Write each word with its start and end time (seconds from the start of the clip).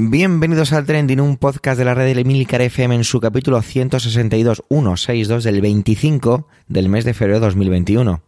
Bienvenidos 0.00 0.72
al 0.72 0.86
Trending, 0.86 1.20
un 1.20 1.36
podcast 1.38 1.76
de 1.76 1.84
la 1.84 1.92
red 1.92 2.14
de 2.14 2.20
Emilcar 2.20 2.60
FM 2.60 2.94
en 2.94 3.02
su 3.02 3.18
capítulo 3.18 3.60
162, 3.60 4.62
162 4.68 5.42
del 5.42 5.60
25 5.60 6.46
del 6.68 6.88
mes 6.88 7.04
de 7.04 7.14
febrero 7.14 7.40
de 7.40 7.46
2021. 7.46 8.22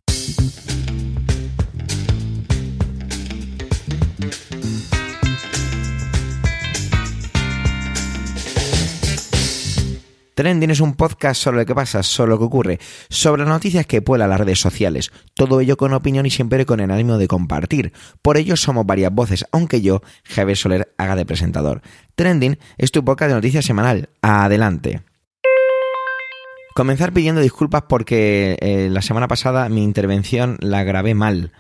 Trending 10.41 10.71
es 10.71 10.81
un 10.81 10.95
podcast 10.95 11.39
sobre 11.39 11.59
lo 11.59 11.67
que 11.67 11.75
pasa, 11.75 12.03
sobre 12.03 12.31
lo 12.31 12.39
que 12.39 12.47
ocurre, 12.47 12.81
sobre 13.11 13.43
las 13.43 13.51
noticias 13.51 13.85
que 13.85 14.01
pueblan 14.01 14.31
las 14.31 14.41
redes 14.41 14.59
sociales, 14.59 15.13
todo 15.35 15.61
ello 15.61 15.77
con 15.77 15.93
opinión 15.93 16.25
y 16.25 16.31
siempre 16.31 16.65
con 16.65 16.81
el 16.81 16.91
ánimo 16.91 17.19
de 17.19 17.29
compartir. 17.29 17.93
Por 18.23 18.39
ello 18.39 18.57
somos 18.57 18.87
varias 18.87 19.13
voces, 19.13 19.45
aunque 19.53 19.83
yo, 19.83 20.01
Javier 20.25 20.57
Soler, 20.57 20.95
haga 20.97 21.15
de 21.15 21.27
presentador. 21.27 21.83
Trending 22.15 22.59
es 22.79 22.91
tu 22.91 23.05
podcast 23.05 23.29
de 23.29 23.35
noticias 23.35 23.67
semanal. 23.67 24.09
Adelante. 24.23 25.03
Comenzar 26.75 27.13
pidiendo 27.13 27.43
disculpas 27.43 27.83
porque 27.87 28.57
eh, 28.63 28.89
la 28.91 29.03
semana 29.03 29.29
pasada 29.29 29.69
mi 29.69 29.85
intervención 29.85 30.57
la 30.61 30.85
grabé 30.85 31.13
mal. 31.13 31.53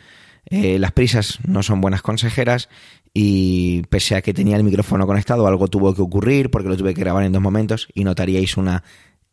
Eh, 0.46 0.78
las 0.78 0.92
prisas 0.92 1.38
no 1.46 1.62
son 1.62 1.82
buenas 1.82 2.01
consejeras 2.01 2.70
y 3.12 3.82
pese 3.88 4.14
a 4.14 4.23
que 4.23 4.34
tenía 4.34 4.56
el 4.56 4.64
micrófono 4.64 5.06
conectado, 5.06 5.46
algo 5.46 5.68
tuvo 5.68 5.95
que 5.95 6.02
ocurrir 6.02 6.51
porque 6.51 6.68
lo 6.68 6.77
tuve 6.77 6.95
que 6.95 7.01
grabar 7.01 7.24
en 7.24 7.32
dos 7.32 7.42
momentos 7.42 7.88
y 7.95 8.05
notaríais 8.05 8.56
una 8.56 8.84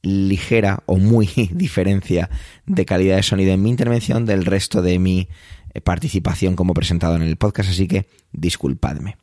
ligera 0.02 0.84
o 0.85 0.98
muy 0.98 1.27
diferencia 1.54 2.30
de 2.66 2.85
calidad 2.85 3.18
de 3.18 3.23
sonido 3.23 3.54
en 3.54 3.62
mi 3.62 3.70
intervención 3.70 4.26
del 4.26 4.45
resto 4.45 4.82
de 4.82 4.99
mi 4.99 5.27
eh, 5.73 5.82
participación 5.82 6.55
como 6.55 6.73
presentado 6.73 7.16
en 7.16 7.21
el 7.21 7.38
podcast, 7.38 7.70
así 7.70 7.88
que 7.88 8.08
disculpadme. 8.32 9.18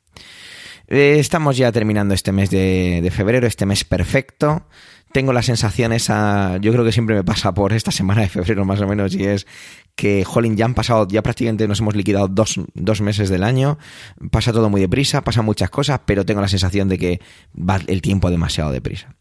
Eh, 0.86 1.16
estamos 1.18 1.56
ya 1.56 1.72
terminando 1.72 2.14
este 2.14 2.32
mes 2.32 2.50
de, 2.50 3.00
de 3.02 3.10
febrero, 3.10 3.46
este 3.46 3.66
mes 3.66 3.84
perfecto 3.84 4.66
tengo 5.14 5.32
la 5.32 5.42
sensación 5.42 5.92
esa, 5.92 6.56
yo 6.56 6.72
creo 6.72 6.84
que 6.84 6.90
siempre 6.90 7.14
me 7.14 7.22
pasa 7.22 7.54
por 7.54 7.72
esta 7.72 7.92
semana 7.92 8.22
de 8.22 8.28
febrero 8.28 8.64
más 8.64 8.80
o 8.80 8.88
menos, 8.88 9.14
y 9.14 9.22
es 9.22 9.46
que, 9.94 10.24
jolín, 10.24 10.56
ya 10.56 10.64
han 10.64 10.74
pasado, 10.74 11.06
ya 11.08 11.22
prácticamente 11.22 11.68
nos 11.68 11.78
hemos 11.78 11.94
liquidado 11.94 12.26
dos, 12.26 12.58
dos 12.74 13.00
meses 13.00 13.28
del 13.28 13.44
año, 13.44 13.78
pasa 14.32 14.52
todo 14.52 14.68
muy 14.70 14.80
deprisa, 14.80 15.22
pasan 15.22 15.44
muchas 15.44 15.70
cosas, 15.70 16.00
pero 16.04 16.26
tengo 16.26 16.40
la 16.40 16.48
sensación 16.48 16.88
de 16.88 16.98
que 16.98 17.20
va 17.56 17.78
el 17.86 18.02
tiempo 18.02 18.28
demasiado 18.28 18.72
deprisa. 18.72 19.14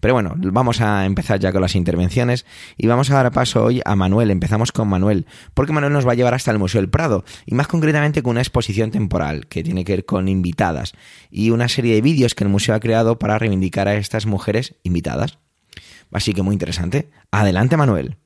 Pero 0.00 0.14
bueno, 0.14 0.34
vamos 0.36 0.80
a 0.80 1.04
empezar 1.04 1.40
ya 1.40 1.52
con 1.52 1.62
las 1.62 1.74
intervenciones 1.74 2.46
y 2.76 2.86
vamos 2.86 3.10
a 3.10 3.14
dar 3.14 3.32
paso 3.32 3.64
hoy 3.64 3.80
a 3.84 3.96
Manuel. 3.96 4.30
Empezamos 4.30 4.72
con 4.72 4.88
Manuel, 4.88 5.26
porque 5.54 5.72
Manuel 5.72 5.92
nos 5.92 6.06
va 6.06 6.12
a 6.12 6.16
llevar 6.16 6.34
hasta 6.34 6.50
el 6.50 6.58
Museo 6.58 6.80
del 6.80 6.90
Prado 6.90 7.24
y 7.46 7.54
más 7.54 7.68
concretamente 7.68 8.22
con 8.22 8.32
una 8.32 8.40
exposición 8.40 8.90
temporal 8.90 9.46
que 9.46 9.62
tiene 9.62 9.84
que 9.84 9.92
ver 9.92 10.04
con 10.04 10.28
invitadas 10.28 10.92
y 11.30 11.50
una 11.50 11.68
serie 11.68 11.94
de 11.94 12.02
vídeos 12.02 12.34
que 12.34 12.44
el 12.44 12.50
museo 12.50 12.74
ha 12.74 12.80
creado 12.80 13.18
para 13.18 13.38
reivindicar 13.38 13.88
a 13.88 13.94
estas 13.94 14.26
mujeres 14.26 14.74
invitadas. 14.82 15.39
Así 16.12 16.34
que 16.34 16.42
muy 16.42 16.54
interesante. 16.54 17.10
Adelante, 17.30 17.76
Manuel. 17.76 18.16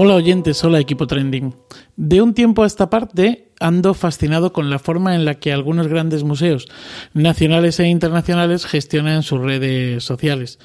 Hola 0.00 0.14
oyentes, 0.14 0.62
hola 0.62 0.78
equipo 0.78 1.08
trending. 1.08 1.56
De 1.96 2.22
un 2.22 2.32
tiempo 2.32 2.62
a 2.62 2.68
esta 2.68 2.88
parte 2.88 3.50
ando 3.58 3.94
fascinado 3.94 4.52
con 4.52 4.70
la 4.70 4.78
forma 4.78 5.16
en 5.16 5.24
la 5.24 5.40
que 5.40 5.52
algunos 5.52 5.88
grandes 5.88 6.22
museos 6.22 6.68
nacionales 7.14 7.80
e 7.80 7.88
internacionales 7.88 8.64
gestionan 8.64 9.24
sus 9.24 9.40
redes 9.40 10.04
sociales. 10.04 10.60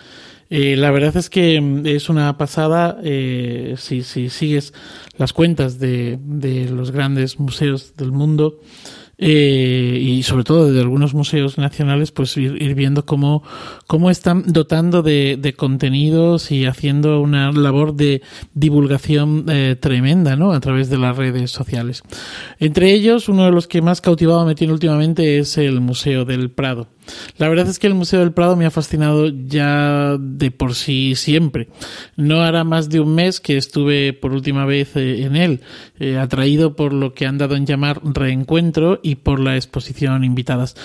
Eh, 0.49 0.75
la 0.75 0.91
verdad 0.91 1.17
es 1.17 1.29
que 1.29 1.59
mm, 1.59 1.85
es 1.85 2.09
una 2.09 2.37
pasada 2.37 2.97
eh, 3.03 3.75
si, 3.77 4.03
si, 4.03 4.29
sigues 4.29 4.73
las 5.17 5.33
cuentas 5.33 5.79
de, 5.79 6.19
de 6.21 6.69
los 6.69 6.91
grandes 6.91 7.39
museos 7.39 7.95
del 7.95 8.11
mundo. 8.11 8.59
Eh, 9.19 9.99
y 10.01 10.23
sobre 10.23 10.43
todo 10.43 10.71
de 10.71 10.81
algunos 10.81 11.13
museos 11.13 11.57
nacionales, 11.57 12.11
pues 12.11 12.35
ir, 12.35 12.73
viendo 12.73 13.05
cómo, 13.05 13.43
cómo 13.85 14.09
están 14.09 14.43
dotando 14.47 15.03
de, 15.03 15.37
de, 15.39 15.53
contenidos 15.53 16.51
y 16.51 16.65
haciendo 16.65 17.21
una 17.21 17.51
labor 17.51 17.95
de 17.95 18.23
divulgación 18.55 19.45
eh, 19.49 19.77
tremenda, 19.79 20.35
¿no? 20.35 20.51
A 20.51 20.59
través 20.59 20.89
de 20.89 20.97
las 20.97 21.15
redes 21.15 21.51
sociales. 21.51 22.01
Entre 22.59 22.91
ellos, 22.91 23.29
uno 23.29 23.45
de 23.45 23.51
los 23.51 23.67
que 23.67 23.81
más 23.83 24.01
cautivado 24.01 24.45
me 24.45 24.55
tiene 24.55 24.73
últimamente 24.73 25.37
es 25.37 25.57
el 25.57 25.79
Museo 25.79 26.25
del 26.25 26.49
Prado. 26.49 26.87
La 27.37 27.49
verdad 27.49 27.67
es 27.67 27.79
que 27.79 27.87
el 27.87 27.93
Museo 27.93 28.19
del 28.19 28.33
Prado 28.33 28.55
me 28.55 28.65
ha 28.65 28.71
fascinado 28.71 29.27
ya 29.27 30.17
de 30.19 30.51
por 30.51 30.75
sí 30.75 31.15
siempre. 31.15 31.69
No 32.15 32.41
hará 32.41 32.63
más 32.63 32.89
de 32.89 32.99
un 32.99 33.15
mes 33.15 33.39
que 33.39 33.57
estuve 33.57 34.13
por 34.13 34.33
última 34.33 34.65
vez 34.65 34.95
eh, 34.95 35.23
en 35.23 35.35
él, 35.35 35.61
eh, 35.99 36.17
atraído 36.17 36.75
por 36.75 36.93
lo 36.93 37.13
que 37.13 37.25
han 37.25 37.37
dado 37.37 37.55
en 37.55 37.65
llamar 37.65 38.01
reencuentro 38.03 38.99
y 39.03 39.15
por 39.15 39.39
la 39.39 39.55
exposición 39.55 40.23
invitadas. 40.23 40.75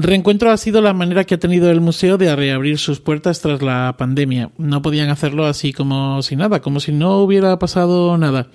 Reencuentro 0.00 0.52
ha 0.52 0.56
sido 0.56 0.80
la 0.80 0.92
manera 0.92 1.24
que 1.24 1.34
ha 1.34 1.38
tenido 1.38 1.72
el 1.72 1.80
museo 1.80 2.18
de 2.18 2.34
reabrir 2.36 2.78
sus 2.78 3.00
puertas 3.00 3.40
tras 3.40 3.62
la 3.62 3.96
pandemia. 3.98 4.52
No 4.56 4.80
podían 4.80 5.10
hacerlo 5.10 5.44
así 5.44 5.72
como 5.72 6.22
si 6.22 6.36
nada, 6.36 6.60
como 6.62 6.78
si 6.78 6.92
no 6.92 7.18
hubiera 7.18 7.58
pasado 7.58 8.16
nada. 8.16 8.46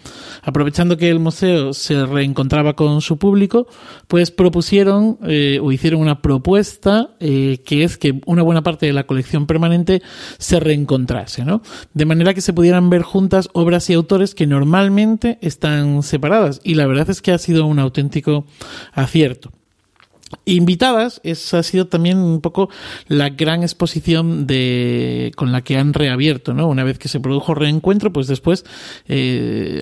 Aprovechando 0.42 0.96
que 0.96 1.10
el 1.10 1.20
museo 1.20 1.74
se 1.74 2.06
reencontraba 2.06 2.78
con 2.78 3.02
su 3.02 3.18
público, 3.18 3.68
pues 4.08 4.32
propusieron 4.32 5.18
eh, 5.24 5.60
o 5.62 5.74
hicieron 5.74 6.00
una 6.00 6.22
propuesta 6.22 7.10
eh, 7.20 7.62
que 7.66 7.84
es 7.84 7.98
que 7.98 8.22
una 8.26 8.42
buena 8.42 8.64
parte 8.64 8.86
de 8.86 8.94
la 8.94 9.06
colección 9.06 9.46
permanente 9.46 10.02
se 10.38 10.62
reencontrase, 10.62 11.44
¿no? 11.44 11.62
De 11.94 12.06
manera 12.06 12.34
que 12.34 12.40
se 12.40 12.54
pudieran 12.54 12.90
ver 12.90 13.02
juntas 13.02 13.50
obras 13.52 13.90
y 13.90 13.96
autores 13.96 14.34
que 14.34 14.48
normalmente 14.48 15.40
están 15.42 16.04
separadas. 16.04 16.62
Y 16.64 16.76
la 16.76 16.88
verdad 16.88 17.10
es 17.10 17.22
que 17.22 17.34
ha 17.34 17.38
sido 17.38 17.66
un 17.66 17.80
auténtico 17.80 18.46
acierto. 18.94 19.52
Invitadas, 20.46 21.22
esa 21.24 21.60
ha 21.60 21.64
sido 21.64 21.88
también 21.88 22.18
un 22.18 22.42
poco 22.42 22.70
la 23.08 23.30
gran 23.30 23.64
exposición 23.64 24.46
de 24.48 25.32
con 25.36 25.52
la 25.52 25.64
que 25.64 25.78
han 25.78 25.94
reabierto, 25.94 26.54
¿no? 26.54 26.68
Una 26.68 26.84
vez 26.84 27.00
que 27.00 27.08
se 27.08 27.20
produjo 27.20 27.56
reencuentro, 27.56 28.12
pues 28.12 28.28
después 28.28 28.66
eh, 29.08 29.82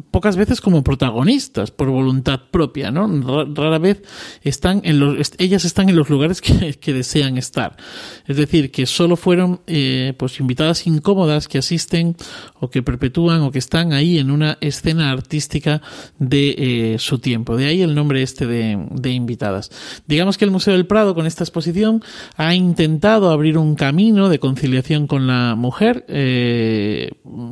pocas 0.10 0.36
veces 0.36 0.60
como 0.60 0.83
protagonistas 0.83 1.69
por 1.69 1.89
voluntad 1.89 2.39
propia, 2.50 2.89
¿no? 2.89 3.45
Rara 3.54 3.77
vez 3.77 4.01
están 4.42 4.81
en 4.86 5.00
los. 5.00 5.33
Ellas 5.38 5.66
están 5.66 5.88
en 5.88 5.95
los 5.95 6.10
lugares 6.10 6.42
que, 6.42 6.74
que 6.74 6.94
desean 6.94 7.38
estar. 7.38 7.77
Es 8.25 8.38
decir, 8.38 8.72
que 8.72 8.88
solo 8.88 9.18
fueron 9.18 9.62
eh, 9.68 10.13
pues 10.18 10.39
invitadas 10.39 10.88
incómodas 10.88 11.48
que 11.48 11.60
asisten 11.60 12.16
o 12.60 12.72
que 12.72 12.81
perpetúan 12.81 13.42
o 13.42 13.51
que 13.51 13.60
están 13.60 13.94
ahí 13.94 14.18
en 14.18 14.31
una 14.31 14.57
escena 14.62 15.12
artística 15.12 15.83
de 16.18 16.56
eh, 16.57 16.95
su 16.98 17.19
tiempo. 17.19 17.56
De 17.56 17.68
ahí 17.68 17.83
el 17.83 17.94
nombre 17.94 18.24
este 18.24 18.48
de, 18.48 18.83
de 18.89 19.12
invitadas. 19.12 19.69
Digamos 20.07 20.39
que 20.39 20.45
el 20.45 20.51
Museo 20.51 20.74
del 20.74 20.88
Prado, 20.88 21.13
con 21.13 21.27
esta 21.27 21.44
exposición, 21.44 22.01
ha 22.38 22.53
intentado 22.56 23.31
abrir 23.31 23.57
un 23.57 23.75
camino 23.75 24.29
de 24.29 24.39
conciliación 24.39 25.07
con 25.07 25.27
la 25.27 25.56
mujer, 25.56 26.06
eh, 26.07 27.12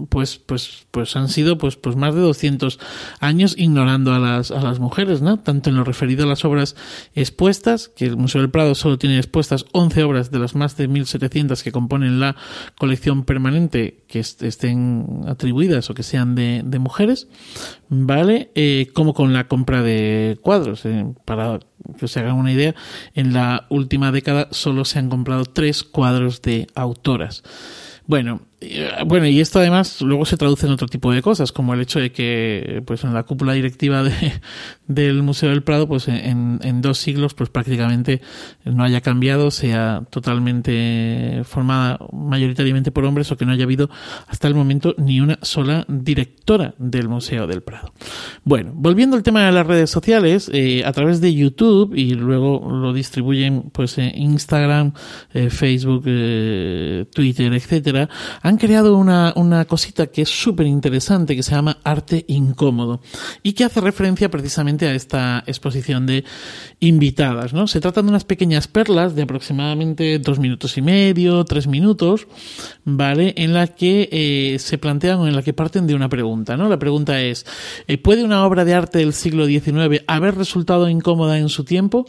pues, 0.09 0.37
pues, 0.37 0.85
pues 0.91 1.15
han 1.15 1.29
sido 1.29 1.57
pues, 1.57 1.75
pues 1.75 1.95
más 1.95 2.15
de 2.15 2.21
200 2.21 2.79
años 3.19 3.55
ignorando 3.57 4.13
a 4.13 4.19
las, 4.19 4.51
a 4.51 4.61
las 4.61 4.79
mujeres, 4.79 5.21
¿no? 5.21 5.39
Tanto 5.39 5.69
en 5.69 5.75
lo 5.75 5.83
referido 5.83 6.25
a 6.25 6.27
las 6.27 6.45
obras 6.45 6.75
expuestas, 7.15 7.89
que 7.89 8.05
el 8.05 8.17
Museo 8.17 8.41
del 8.41 8.51
Prado 8.51 8.75
solo 8.75 8.97
tiene 8.97 9.17
expuestas 9.17 9.65
11 9.71 10.03
obras 10.03 10.31
de 10.31 10.39
las 10.39 10.55
más 10.55 10.77
de 10.77 10.87
1700 10.87 11.63
que 11.63 11.71
componen 11.71 12.19
la 12.19 12.35
colección 12.77 13.23
permanente 13.23 14.02
que 14.13 14.19
estén 14.19 15.25
atribuidas 15.25 15.89
o 15.89 15.95
que 15.95 16.03
sean 16.03 16.35
de, 16.35 16.61
mujeres, 16.77 17.27
¿vale? 17.89 18.51
Eh, 18.53 18.89
como 18.93 19.15
con 19.15 19.33
la 19.33 19.47
compra 19.47 19.81
de 19.81 20.37
cuadros, 20.39 20.85
eh, 20.85 21.07
para 21.25 21.57
que 21.97 22.07
se 22.07 22.19
hagan 22.19 22.35
una 22.35 22.51
idea, 22.51 22.75
en 23.15 23.33
la 23.33 23.65
última 23.71 24.11
década 24.11 24.49
solo 24.51 24.85
se 24.85 24.99
han 24.99 25.09
comprado 25.09 25.45
tres 25.45 25.81
cuadros 25.81 26.43
de 26.43 26.67
autoras. 26.75 27.41
Bueno, 28.05 28.41
bueno, 29.05 29.27
y 29.27 29.39
esto 29.39 29.59
además 29.59 30.01
luego 30.01 30.25
se 30.25 30.37
traduce 30.37 30.65
en 30.65 30.73
otro 30.73 30.87
tipo 30.87 31.11
de 31.11 31.21
cosas, 31.21 31.51
como 31.51 31.73
el 31.73 31.81
hecho 31.81 31.99
de 31.99 32.11
que 32.11 32.81
pues 32.85 33.03
en 33.03 33.13
la 33.13 33.23
cúpula 33.23 33.53
directiva 33.53 34.03
de, 34.03 34.13
del 34.87 35.23
Museo 35.23 35.49
del 35.49 35.63
Prado, 35.63 35.87
pues 35.87 36.07
en, 36.07 36.59
en, 36.61 36.81
dos 36.81 36.97
siglos, 36.97 37.33
pues 37.33 37.49
prácticamente 37.49 38.21
no 38.65 38.83
haya 38.83 39.01
cambiado, 39.01 39.51
sea 39.51 40.03
totalmente 40.09 41.41
formada 41.45 41.99
mayoritariamente 42.11 42.91
por 42.91 43.05
hombres 43.05 43.31
o 43.31 43.37
que 43.37 43.45
no 43.45 43.51
haya 43.51 43.63
habido 43.63 43.89
hasta 44.27 44.47
el 44.47 44.55
momento 44.55 44.95
ni 44.97 45.21
una 45.21 45.39
sola 45.41 45.85
directora 45.87 46.75
del 46.77 47.09
Museo 47.09 47.47
del 47.47 47.61
Prado. 47.61 47.93
Bueno, 48.43 48.71
volviendo 48.73 49.15
al 49.15 49.23
tema 49.23 49.45
de 49.45 49.51
las 49.51 49.67
redes 49.67 49.89
sociales, 49.89 50.49
eh, 50.53 50.83
a 50.85 50.91
través 50.91 51.21
de 51.21 51.33
YouTube 51.33 51.93
y 51.95 52.13
luego 52.13 52.67
lo 52.69 52.93
distribuyen 52.93 53.69
pues 53.71 53.97
en 53.97 54.15
Instagram, 54.15 54.93
eh, 55.33 55.49
Facebook, 55.49 56.03
eh, 56.05 57.05
Twitter, 57.13 57.53
etcétera, 57.53 58.09
han 58.41 58.52
creado 58.57 58.97
una, 58.97 59.33
una 59.35 59.65
cosita 59.65 60.07
que 60.07 60.23
es 60.23 60.29
súper 60.29 60.67
interesante 60.67 61.35
que 61.35 61.43
se 61.43 61.51
llama 61.51 61.77
Arte 61.83 62.25
Incómodo 62.27 63.01
y 63.41 63.53
que 63.53 63.63
hace 63.63 63.81
referencia 63.81 64.29
precisamente 64.29 64.87
a 64.87 64.95
esta 64.95 65.43
exposición 65.47 66.05
de 66.05 66.23
invitadas, 66.79 67.53
¿no? 67.53 67.67
Se 67.67 67.79
tratan 67.79 68.05
de 68.05 68.11
unas 68.11 68.23
pequeñas 68.23 68.67
perlas 68.67 69.15
de 69.15 69.23
aproximadamente 69.23 70.19
dos 70.19 70.39
minutos 70.39 70.77
y 70.77 70.81
medio, 70.81 71.45
tres 71.45 71.67
minutos, 71.67 72.27
¿vale? 72.85 73.33
En 73.37 73.53
la 73.53 73.67
que 73.67 74.09
eh, 74.11 74.59
se 74.59 74.77
plantean 74.77 75.19
o 75.19 75.27
en 75.27 75.35
la 75.35 75.43
que 75.43 75.53
parten 75.53 75.87
de 75.87 75.95
una 75.95 76.09
pregunta, 76.09 76.57
¿no? 76.57 76.69
La 76.69 76.79
pregunta 76.79 77.21
es, 77.21 77.45
eh, 77.87 77.97
¿puede 77.97 78.23
una 78.23 78.45
obra 78.45 78.65
de 78.65 78.73
arte 78.73 78.99
del 78.99 79.13
siglo 79.13 79.45
XIX 79.45 80.03
haber 80.07 80.35
resultado 80.35 80.89
incómoda 80.89 81.37
en 81.37 81.49
su 81.49 81.63
tiempo? 81.63 82.05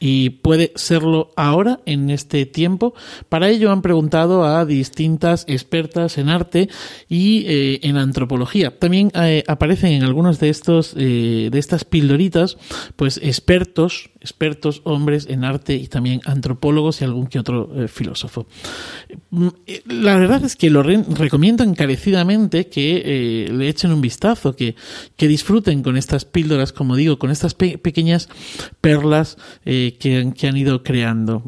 Y 0.00 0.30
puede 0.30 0.72
serlo 0.76 1.30
ahora, 1.36 1.80
en 1.86 2.10
este 2.10 2.46
tiempo. 2.46 2.94
Para 3.28 3.48
ello 3.48 3.72
han 3.72 3.82
preguntado 3.82 4.44
a 4.44 4.64
distintas 4.64 5.44
expertas 5.48 6.18
en 6.18 6.28
arte 6.28 6.68
y 7.08 7.44
eh, 7.46 7.80
en 7.82 7.96
antropología. 7.96 8.78
También 8.78 9.10
eh, 9.14 9.44
aparecen 9.46 9.92
en 9.92 10.04
algunos 10.04 10.38
de 10.38 10.48
estos 10.50 10.94
eh, 10.96 11.48
de 11.50 11.58
estas 11.58 11.84
pildoritas, 11.84 12.58
pues 12.96 13.18
expertos, 13.22 14.10
expertos 14.20 14.82
hombres 14.84 15.26
en 15.28 15.44
arte 15.44 15.74
y 15.74 15.88
también 15.88 16.20
antropólogos 16.24 17.00
y 17.00 17.04
algún 17.04 17.26
que 17.26 17.38
otro 17.38 17.70
filósofo. 17.88 18.46
Mm, 19.30 19.48
la 19.86 20.16
verdad 20.16 20.44
es 20.44 20.56
que 20.56 20.70
lo 20.70 20.82
recomiendo 20.82 21.64
encarecidamente 21.64 22.68
que 22.68 23.48
le 23.50 23.68
echen 23.68 23.92
un 23.92 24.00
vistazo, 24.00 24.54
que, 24.54 24.74
que 25.16 25.28
disfruten 25.28 25.82
con 25.82 25.96
estas 25.96 26.24
píldoras, 26.24 26.72
como 26.72 26.96
digo, 26.96 27.18
con 27.18 27.30
estas 27.30 27.54
pequeñas 27.54 28.28
perlas 28.80 29.38
que, 29.92 30.32
han 30.48 30.56
ido 30.56 30.82
creando. 30.82 31.42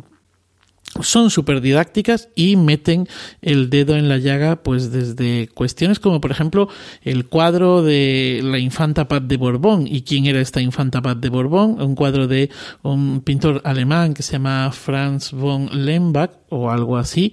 Son 1.01 1.31
súper 1.31 1.61
didácticas 1.61 2.31
y 2.35 2.57
meten 2.57 3.07
el 3.43 3.71
dedo 3.71 3.97
en 3.97 4.09
la 4.09 4.19
llaga 4.19 4.57
pues 4.65 4.91
desde 4.91 5.47
cuestiones 5.47 6.01
como 6.01 6.21
por 6.21 6.33
ejemplo 6.33 6.69
el 7.03 7.27
cuadro 7.27 7.85
de 7.85 8.41
la 8.43 8.59
infanta 8.59 9.07
Paz 9.07 9.23
de 9.25 9.37
Borbón. 9.37 9.87
Y 9.87 10.03
quién 10.03 10.27
era 10.27 10.41
esta 10.41 10.61
infanta 10.61 11.01
Paz 11.01 11.21
de 11.21 11.29
Borbón 11.29 11.81
un 11.81 11.95
cuadro 11.95 12.27
de 12.27 12.51
un 12.83 13.21
pintor 13.21 13.63
alemán 13.65 14.15
que 14.15 14.25
se 14.25 14.33
llama 14.33 14.73
Franz 14.73 15.31
von 15.31 15.71
Lembach 15.73 16.33
o 16.49 16.71
algo 16.71 16.97
así 16.97 17.33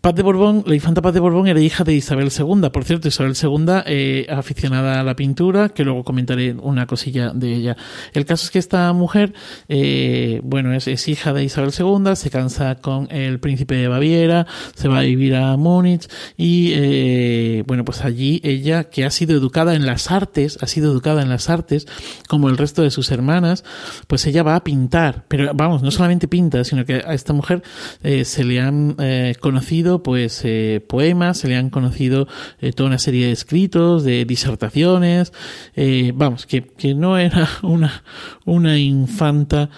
Paz 0.00 0.14
de 0.14 0.22
Borbón, 0.22 0.64
la 0.66 0.74
infanta 0.74 1.02
Paz 1.02 1.14
de 1.14 1.20
Borbón 1.20 1.46
era 1.48 1.60
hija 1.60 1.84
de 1.84 1.94
Isabel 1.94 2.30
II. 2.36 2.70
Por 2.70 2.84
cierto, 2.84 3.08
Isabel 3.08 3.34
II, 3.40 3.82
eh, 3.86 4.26
aficionada 4.30 5.00
a 5.00 5.02
la 5.02 5.14
pintura, 5.14 5.68
que 5.68 5.84
luego 5.84 6.04
comentaré 6.04 6.54
una 6.54 6.86
cosilla 6.86 7.32
de 7.34 7.54
ella. 7.54 7.76
El 8.12 8.24
caso 8.24 8.44
es 8.44 8.50
que 8.50 8.58
esta 8.58 8.92
mujer, 8.92 9.34
eh, 9.68 10.40
bueno, 10.44 10.72
es, 10.72 11.08
hija 11.08 11.32
de 11.32 11.44
Isabel 11.44 11.72
II, 11.78 12.16
se 12.16 12.30
cansa 12.30 12.76
con 12.76 13.08
el 13.10 13.38
príncipe 13.40 13.74
de 13.74 13.88
Baviera, 13.88 14.46
se 14.74 14.88
va 14.88 15.00
a 15.00 15.02
vivir 15.02 15.34
a 15.34 15.56
Múnich 15.56 16.08
y, 16.36 16.72
eh, 16.74 17.64
bueno, 17.66 17.84
pues 17.84 18.04
allí 18.04 18.40
ella, 18.44 18.84
que 18.84 19.04
ha 19.04 19.10
sido 19.10 19.36
educada 19.36 19.74
en 19.74 19.86
las 19.86 20.10
artes, 20.10 20.58
ha 20.62 20.66
sido 20.66 20.90
educada 20.90 21.22
en 21.22 21.28
las 21.28 21.50
artes, 21.50 21.86
como 22.28 22.48
el 22.48 22.56
resto 22.56 22.82
de 22.82 22.90
sus 22.90 23.10
hermanas, 23.10 23.64
pues 24.06 24.26
ella 24.26 24.42
va 24.42 24.56
a 24.56 24.64
pintar. 24.64 25.24
Pero 25.28 25.52
vamos, 25.54 25.82
no 25.82 25.90
solamente 25.90 26.28
pinta, 26.28 26.64
sino 26.64 26.84
que 26.84 27.02
a 27.06 27.14
esta 27.14 27.32
mujer 27.32 27.62
eh, 28.02 28.24
se 28.24 28.44
le 28.44 28.60
han 28.60 28.96
eh, 28.98 29.34
pues 29.82 30.40
eh, 30.44 30.84
poemas, 30.86 31.38
se 31.38 31.48
le 31.48 31.56
han 31.56 31.70
conocido 31.70 32.28
eh, 32.60 32.72
toda 32.72 32.88
una 32.88 32.98
serie 32.98 33.26
de 33.26 33.32
escritos, 33.32 34.04
de 34.04 34.24
disertaciones, 34.24 35.32
eh, 35.74 36.12
vamos, 36.14 36.46
que, 36.46 36.62
que, 36.62 36.94
no 36.94 37.18
era 37.18 37.48
una, 37.62 38.04
una 38.44 38.78
infanta, 38.78 39.70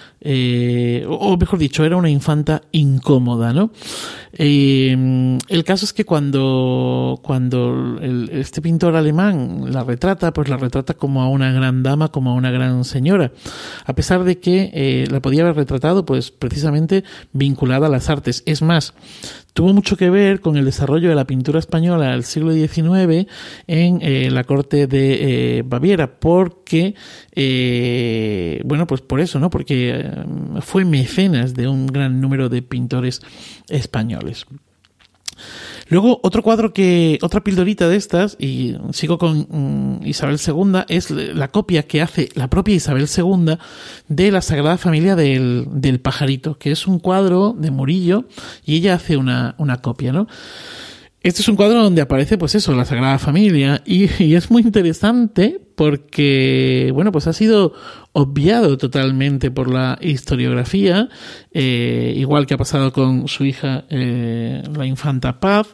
o 1.07 1.37
mejor 1.37 1.59
dicho, 1.59 1.83
era 1.83 1.97
una 1.97 2.09
infanta 2.09 2.61
incómoda, 2.71 3.53
¿no? 3.53 3.71
el 4.37 5.63
caso 5.65 5.85
es 5.85 5.93
que 5.93 6.03
cuando, 6.03 7.19
cuando 7.23 7.99
este 8.01 8.61
pintor 8.61 8.97
alemán 8.97 9.71
la 9.71 9.85
retrata, 9.85 10.33
pues 10.33 10.49
la 10.49 10.57
retrata 10.57 10.95
como 10.95 11.21
a 11.21 11.29
una 11.29 11.53
gran 11.53 11.83
dama, 11.83 12.09
como 12.09 12.31
a 12.31 12.33
una 12.33 12.51
gran 12.51 12.83
señora, 12.83 13.31
a 13.85 13.95
pesar 13.95 14.25
de 14.25 14.39
que 14.39 15.07
la 15.09 15.21
podía 15.21 15.43
haber 15.43 15.55
retratado, 15.55 16.05
pues 16.05 16.31
precisamente 16.31 17.05
vinculada 17.31 17.87
a 17.87 17.89
las 17.89 18.09
artes. 18.09 18.43
Es 18.45 18.61
más, 18.61 18.93
tuvo 19.55 19.73
mucho 19.73 19.95
que 19.95 20.09
ver 20.09 20.41
con 20.41 20.57
el 20.57 20.65
desarrollo 20.65 21.07
de 21.07 21.15
la 21.15 21.25
pintura 21.25 21.59
española 21.59 22.11
del 22.11 22.25
siglo 22.25 22.51
XIX 22.51 23.25
en 23.67 23.99
eh, 24.01 24.29
la 24.29 24.43
corte 24.43 24.85
de 24.85 25.59
eh, 25.59 25.63
Baviera, 25.65 26.19
porque, 26.19 26.93
eh, 27.31 28.61
bueno, 28.65 28.85
pues 28.85 28.99
por 28.99 29.21
eso, 29.21 29.39
¿no? 29.39 29.49
Porque 29.49 30.11
fue 30.59 30.83
mecenas 30.83 31.53
de 31.53 31.69
un 31.69 31.87
gran 31.87 32.19
número 32.19 32.49
de 32.49 32.63
pintores 32.63 33.21
españoles. 33.69 34.45
Luego, 35.87 36.19
otro 36.23 36.41
cuadro 36.41 36.73
que, 36.73 37.19
otra 37.21 37.43
pildorita 37.43 37.87
de 37.87 37.95
estas, 37.95 38.37
y 38.39 38.75
sigo 38.91 39.17
con 39.17 39.47
mm, 39.49 40.05
Isabel 40.05 40.39
II, 40.45 40.85
es 40.89 41.11
la 41.11 41.49
copia 41.49 41.83
que 41.83 42.01
hace 42.01 42.29
la 42.33 42.49
propia 42.49 42.75
Isabel 42.75 43.07
II 43.15 43.57
de 44.07 44.31
la 44.31 44.41
Sagrada 44.41 44.77
Familia 44.77 45.15
del, 45.15 45.67
del 45.69 45.99
Pajarito, 45.99 46.57
que 46.57 46.71
es 46.71 46.87
un 46.87 46.99
cuadro 46.99 47.55
de 47.57 47.69
Murillo, 47.69 48.25
y 48.65 48.77
ella 48.77 48.95
hace 48.95 49.15
una, 49.17 49.55
una 49.59 49.81
copia, 49.81 50.11
¿no? 50.11 50.27
Este 51.21 51.41
es 51.41 51.47
un 51.47 51.55
cuadro 51.55 51.81
donde 51.81 52.01
aparece, 52.01 52.37
pues 52.37 52.55
eso, 52.55 52.73
la 52.73 52.85
Sagrada 52.85 53.19
Familia, 53.19 53.81
y, 53.85 54.23
y 54.23 54.35
es 54.35 54.49
muy 54.49 54.63
interesante 54.63 55.64
porque, 55.75 56.91
bueno, 56.93 57.11
pues 57.11 57.27
ha 57.27 57.33
sido 57.33 57.73
obviado 58.17 58.77
totalmente 58.77 59.51
por 59.51 59.69
la 59.69 59.97
historiografía, 60.01 61.09
eh, 61.51 62.13
igual 62.15 62.47
que 62.47 62.53
ha 62.53 62.57
pasado 62.57 62.93
con 62.93 63.27
su 63.27 63.43
hija, 63.43 63.83
eh, 63.89 64.63
la 64.73 64.85
infanta 64.85 65.41
Paz. 65.41 65.67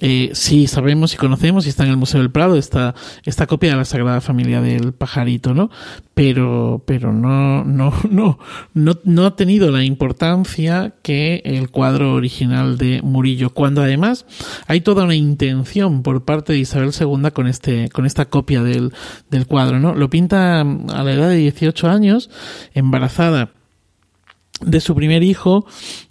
Eh, 0.00 0.30
sí 0.32 0.68
sabemos 0.68 1.14
y 1.14 1.16
conocemos 1.16 1.66
y 1.66 1.70
está 1.70 1.82
en 1.82 1.90
el 1.90 1.96
Museo 1.96 2.20
del 2.20 2.30
Prado 2.30 2.56
esta, 2.56 2.94
esta 3.24 3.48
copia 3.48 3.70
de 3.70 3.76
la 3.76 3.84
Sagrada 3.84 4.20
Familia 4.20 4.60
del 4.60 4.92
pajarito, 4.92 5.54
¿no? 5.54 5.70
Pero, 6.14 6.82
pero 6.86 7.12
no, 7.12 7.64
no, 7.64 7.92
no, 8.10 8.38
no, 8.74 8.98
no 9.04 9.26
ha 9.26 9.36
tenido 9.36 9.70
la 9.72 9.82
importancia 9.82 10.94
que 11.02 11.42
el 11.44 11.70
cuadro 11.70 12.14
original 12.14 12.78
de 12.78 13.02
Murillo, 13.02 13.50
cuando 13.50 13.82
además 13.82 14.24
hay 14.66 14.80
toda 14.80 15.04
una 15.04 15.16
intención 15.16 16.02
por 16.02 16.24
parte 16.24 16.52
de 16.52 16.60
Isabel 16.60 16.90
II 16.98 17.30
con 17.32 17.48
este, 17.48 17.88
con 17.88 18.06
esta 18.06 18.26
copia 18.26 18.62
del, 18.62 18.92
del 19.30 19.46
cuadro, 19.46 19.78
¿no? 19.78 19.94
Lo 19.94 20.10
pinta 20.10 20.60
a 20.60 20.64
la 21.04 21.12
edad 21.12 21.28
de 21.28 21.36
18 21.36 21.88
años, 21.88 22.30
embarazada 22.74 23.50
de 24.60 24.80
su 24.80 24.94
primer 24.94 25.22
hijo 25.22 25.66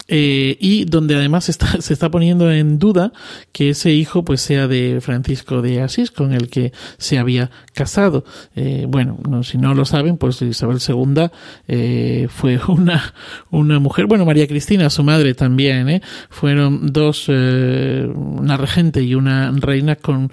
eh, 0.07 0.57
y 0.59 0.85
donde 0.85 1.15
además 1.15 1.49
está, 1.49 1.81
se 1.81 1.93
está 1.93 2.09
poniendo 2.09 2.51
en 2.51 2.79
duda 2.79 3.11
que 3.51 3.69
ese 3.69 3.91
hijo 3.91 4.23
pues 4.23 4.41
sea 4.41 4.67
de 4.67 4.99
Francisco 5.01 5.61
de 5.61 5.81
Asís, 5.81 6.11
con 6.11 6.33
el 6.33 6.49
que 6.49 6.71
se 6.97 7.17
había 7.17 7.51
casado. 7.73 8.25
Eh, 8.55 8.85
bueno, 8.87 9.17
no, 9.27 9.43
si 9.43 9.57
no 9.57 9.73
lo 9.73 9.85
saben, 9.85 10.17
pues 10.17 10.41
Isabel 10.41 10.79
II 10.85 11.29
eh, 11.67 12.27
fue 12.29 12.59
una, 12.67 13.13
una 13.51 13.79
mujer, 13.79 14.05
bueno, 14.05 14.25
María 14.25 14.47
Cristina, 14.47 14.89
su 14.89 15.03
madre 15.03 15.33
también, 15.33 16.01
fueron 16.29 16.91
dos, 16.91 17.27
una 17.29 18.57
regente 18.57 19.01
y 19.01 19.15
una 19.15 19.51
reina 19.51 19.95
con 19.95 20.31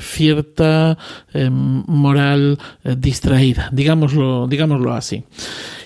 cierta 0.00 0.96
eh, 1.32 1.50
moral 1.50 2.58
distraída, 2.96 3.68
digámoslo, 3.72 4.46
digámoslo 4.46 4.92
así. 4.94 5.24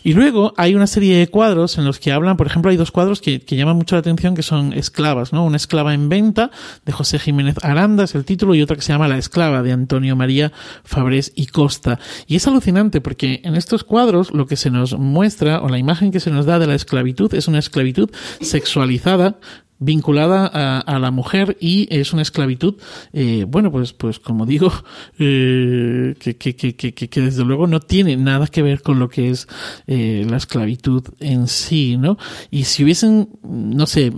Y 0.02 0.14
luego 0.14 0.54
hay 0.56 0.74
una 0.74 0.86
serie 0.86 1.18
de 1.18 1.28
cuadros 1.28 1.78
en 1.78 1.84
los 1.84 1.98
que 1.98 2.12
hablan, 2.12 2.36
por 2.36 2.46
ejemplo, 2.46 2.70
hay 2.70 2.76
dos 2.76 2.90
cuadros 2.90 3.20
que, 3.20 3.40
que, 3.40 3.56
llaman 3.56 3.76
mucho 3.76 3.96
la 3.96 4.00
atención 4.00 4.34
que 4.34 4.42
son 4.42 4.72
esclavas, 4.72 5.32
¿no? 5.32 5.44
Una 5.44 5.56
esclava 5.56 5.94
en 5.94 6.08
venta 6.08 6.50
de 6.84 6.92
José 6.92 7.18
Jiménez 7.18 7.56
Aranda 7.62 8.04
es 8.04 8.14
el 8.14 8.24
título 8.24 8.54
y 8.54 8.62
otra 8.62 8.76
que 8.76 8.82
se 8.82 8.92
llama 8.92 9.08
La 9.08 9.18
esclava 9.18 9.62
de 9.62 9.72
Antonio 9.72 10.16
María 10.16 10.52
Fabrés 10.84 11.32
y 11.34 11.46
Costa. 11.46 11.98
Y 12.26 12.36
es 12.36 12.46
alucinante 12.46 13.00
porque 13.00 13.40
en 13.44 13.54
estos 13.54 13.84
cuadros 13.84 14.32
lo 14.32 14.46
que 14.46 14.56
se 14.56 14.70
nos 14.70 14.98
muestra 14.98 15.60
o 15.62 15.68
la 15.68 15.78
imagen 15.78 16.10
que 16.10 16.20
se 16.20 16.30
nos 16.30 16.46
da 16.46 16.58
de 16.58 16.66
la 16.66 16.74
esclavitud 16.74 17.32
es 17.34 17.48
una 17.48 17.58
esclavitud 17.58 18.10
sexualizada 18.40 19.38
vinculada 19.80 20.46
a, 20.46 20.98
la 20.98 21.10
mujer 21.10 21.56
y 21.60 21.86
es 21.94 22.12
una 22.12 22.22
esclavitud, 22.22 22.74
eh, 23.12 23.44
bueno, 23.46 23.70
pues, 23.70 23.92
pues 23.92 24.18
como 24.18 24.44
digo, 24.44 24.72
eh, 25.18 26.16
que, 26.18 26.36
que, 26.36 26.54
que, 26.54 26.92
que, 26.94 27.20
desde 27.20 27.44
luego 27.44 27.66
no 27.66 27.80
tiene 27.80 28.16
nada 28.16 28.48
que 28.48 28.62
ver 28.62 28.82
con 28.82 28.98
lo 28.98 29.08
que 29.08 29.30
es 29.30 29.46
eh, 29.86 30.26
la 30.28 30.36
esclavitud 30.36 31.04
en 31.20 31.46
sí, 31.46 31.96
¿no? 31.96 32.18
Y 32.50 32.64
si 32.64 32.82
hubiesen, 32.84 33.28
no 33.42 33.86
sé, 33.86 34.12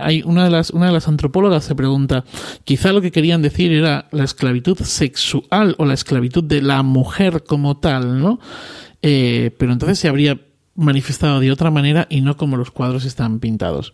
hay 0.00 0.22
una 0.22 0.44
de 0.44 0.50
las, 0.50 0.70
una 0.70 0.86
de 0.86 0.92
las 0.92 1.08
antropólogas 1.08 1.64
se 1.64 1.74
pregunta, 1.74 2.24
quizá 2.64 2.92
lo 2.92 3.00
que 3.00 3.12
querían 3.12 3.40
decir 3.40 3.72
era 3.72 4.08
la 4.12 4.24
esclavitud 4.24 4.78
sexual 4.78 5.74
o 5.78 5.86
la 5.86 5.94
esclavitud 5.94 6.44
de 6.44 6.60
la 6.60 6.82
mujer 6.82 7.44
como 7.44 7.78
tal, 7.78 8.20
¿no? 8.20 8.40
Pero 9.00 9.72
entonces 9.72 9.98
se 9.98 10.08
habría 10.08 10.38
manifestado 10.74 11.40
de 11.40 11.52
otra 11.52 11.70
manera 11.70 12.06
y 12.08 12.20
no 12.20 12.36
como 12.36 12.56
los 12.56 12.70
cuadros 12.70 13.04
están 13.04 13.40
pintados. 13.40 13.92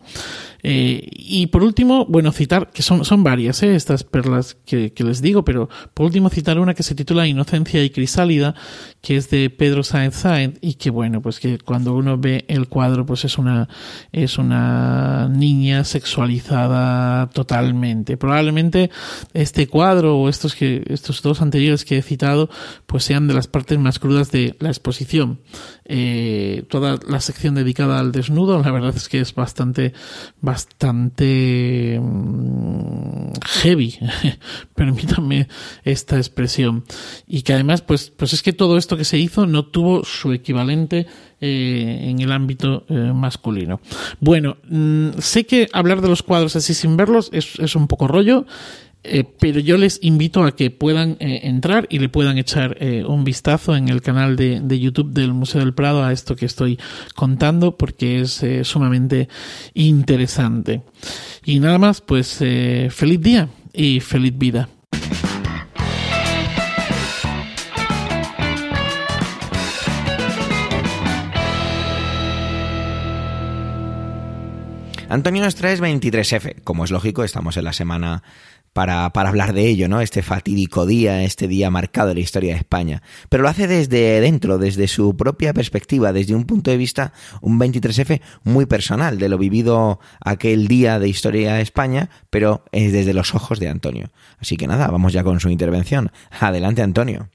Eh, 0.63 1.07
y 1.11 1.47
por 1.47 1.63
último, 1.63 2.05
bueno, 2.05 2.31
citar, 2.31 2.71
que 2.71 2.81
son, 2.81 3.05
son 3.05 3.23
varias 3.23 3.63
eh, 3.63 3.75
estas 3.75 4.03
perlas 4.03 4.57
que, 4.65 4.93
les 4.97 5.21
digo, 5.21 5.45
pero 5.45 5.69
por 5.93 6.05
último 6.05 6.29
citar 6.29 6.59
una 6.59 6.73
que 6.73 6.83
se 6.83 6.95
titula 6.95 7.27
Inocencia 7.27 7.83
y 7.83 7.89
Crisálida, 7.89 8.55
que 9.01 9.15
es 9.15 9.29
de 9.29 9.49
Pedro 9.49 9.83
Sáenz 9.83 10.15
Sáenz, 10.15 10.57
y 10.61 10.75
que 10.75 10.89
bueno, 10.89 11.21
pues 11.21 11.39
que 11.39 11.57
cuando 11.59 11.95
uno 11.95 12.17
ve 12.17 12.45
el 12.47 12.67
cuadro, 12.67 13.05
pues 13.05 13.25
es 13.25 13.37
una, 13.37 13.69
es 14.11 14.37
una 14.37 15.29
niña 15.29 15.83
sexualizada 15.83 17.29
totalmente. 17.29 18.17
Probablemente 18.17 18.89
este 19.33 19.67
cuadro 19.67 20.17
o 20.17 20.29
estos 20.29 20.55
que, 20.55 20.83
estos 20.87 21.21
dos 21.21 21.41
anteriores 21.41 21.85
que 21.85 21.97
he 21.97 22.01
citado, 22.01 22.49
pues 22.85 23.03
sean 23.03 23.27
de 23.27 23.33
las 23.33 23.47
partes 23.47 23.79
más 23.79 23.99
crudas 23.99 24.31
de 24.31 24.55
la 24.59 24.69
exposición. 24.69 25.39
Eh, 25.85 26.65
toda 26.69 26.99
la 27.07 27.19
sección 27.19 27.55
dedicada 27.55 27.99
al 27.99 28.11
desnudo, 28.11 28.61
la 28.61 28.71
verdad 28.71 28.95
es 28.95 29.09
que 29.09 29.19
es 29.19 29.33
bastante, 29.33 29.93
bastante 30.49 31.99
mm, 32.01 33.33
heavy, 33.45 33.99
permítanme 34.75 35.47
esta 35.83 36.17
expresión. 36.17 36.83
Y 37.27 37.43
que 37.43 37.53
además, 37.53 37.81
pues, 37.81 38.09
pues 38.09 38.33
es 38.33 38.41
que 38.41 38.51
todo 38.51 38.77
esto 38.77 38.97
que 38.97 39.05
se 39.05 39.19
hizo 39.19 39.45
no 39.45 39.65
tuvo 39.65 40.03
su 40.03 40.33
equivalente 40.33 41.05
eh, 41.39 42.07
en 42.09 42.19
el 42.19 42.31
ámbito 42.31 42.83
eh, 42.89 42.93
masculino. 43.13 43.79
Bueno, 44.19 44.57
mmm, 44.67 45.09
sé 45.19 45.45
que 45.45 45.69
hablar 45.71 46.01
de 46.01 46.09
los 46.09 46.23
cuadros 46.23 46.55
así 46.55 46.73
sin 46.73 46.97
verlos 46.97 47.29
es, 47.31 47.59
es 47.59 47.75
un 47.75 47.87
poco 47.87 48.07
rollo. 48.07 48.47
Eh, 49.03 49.23
pero 49.23 49.61
yo 49.61 49.77
les 49.77 49.99
invito 50.03 50.43
a 50.43 50.55
que 50.55 50.71
puedan 50.71 51.11
eh, 51.19 51.41
entrar 51.43 51.87
y 51.89 51.99
le 51.99 52.09
puedan 52.09 52.37
echar 52.37 52.75
eh, 52.81 53.05
un 53.05 53.23
vistazo 53.23 53.75
en 53.77 53.87
el 53.87 54.01
canal 54.01 54.35
de, 54.35 54.59
de, 54.59 54.79
YouTube 54.79 55.11
del 55.11 55.33
Museo 55.33 55.61
del 55.61 55.73
Prado 55.73 56.03
a 56.03 56.11
esto 56.11 56.35
que 56.35 56.45
estoy 56.45 56.77
contando 57.15 57.77
porque 57.77 58.19
es 58.19 58.43
sumamente 58.63 59.29
interesante. 59.73 60.81
Y 61.45 61.59
nada 61.59 61.77
más, 61.77 62.01
pues 62.01 62.37
feliz 62.37 63.21
día 63.21 63.49
y 63.73 64.01
feliz 64.01 64.37
vida. 64.37 64.67
Antonio 75.09 75.43
nos 75.43 75.55
traes 75.55 75.81
23F. 75.81 76.61
Como 76.63 76.83
es 76.83 76.91
lógico, 76.91 77.23
estamos 77.23 77.57
en 77.57 77.63
la 77.63 77.73
semana 77.73 78.21
para, 78.79 79.09
para, 79.09 79.27
hablar 79.27 79.51
de 79.51 79.67
ello, 79.67 79.89
¿no? 79.89 79.99
Este 79.99 80.21
fatídico 80.21 80.85
día, 80.85 81.21
este 81.23 81.49
día 81.49 81.69
marcado 81.69 82.11
en 82.11 82.15
la 82.15 82.21
historia 82.21 82.53
de 82.53 82.59
España. 82.59 83.03
Pero 83.27 83.43
lo 83.43 83.49
hace 83.49 83.67
desde 83.67 84.21
dentro, 84.21 84.57
desde 84.57 84.87
su 84.87 85.17
propia 85.17 85.53
perspectiva, 85.53 86.13
desde 86.13 86.33
un 86.33 86.45
punto 86.45 86.71
de 86.71 86.77
vista, 86.77 87.11
un 87.41 87.59
23F 87.59 88.21
muy 88.45 88.67
personal, 88.67 89.19
de 89.19 89.27
lo 89.27 89.37
vivido 89.37 89.99
aquel 90.23 90.69
día 90.69 90.97
de 90.97 91.09
historia 91.09 91.55
de 91.55 91.61
España, 91.61 92.09
pero 92.29 92.63
es 92.71 92.93
desde 92.93 93.13
los 93.13 93.35
ojos 93.35 93.59
de 93.59 93.67
Antonio. 93.67 94.11
Así 94.37 94.55
que 94.55 94.65
nada, 94.65 94.87
vamos 94.87 95.11
ya 95.11 95.25
con 95.25 95.41
su 95.41 95.49
intervención. 95.49 96.13
Adelante, 96.39 96.81
Antonio. 96.81 97.27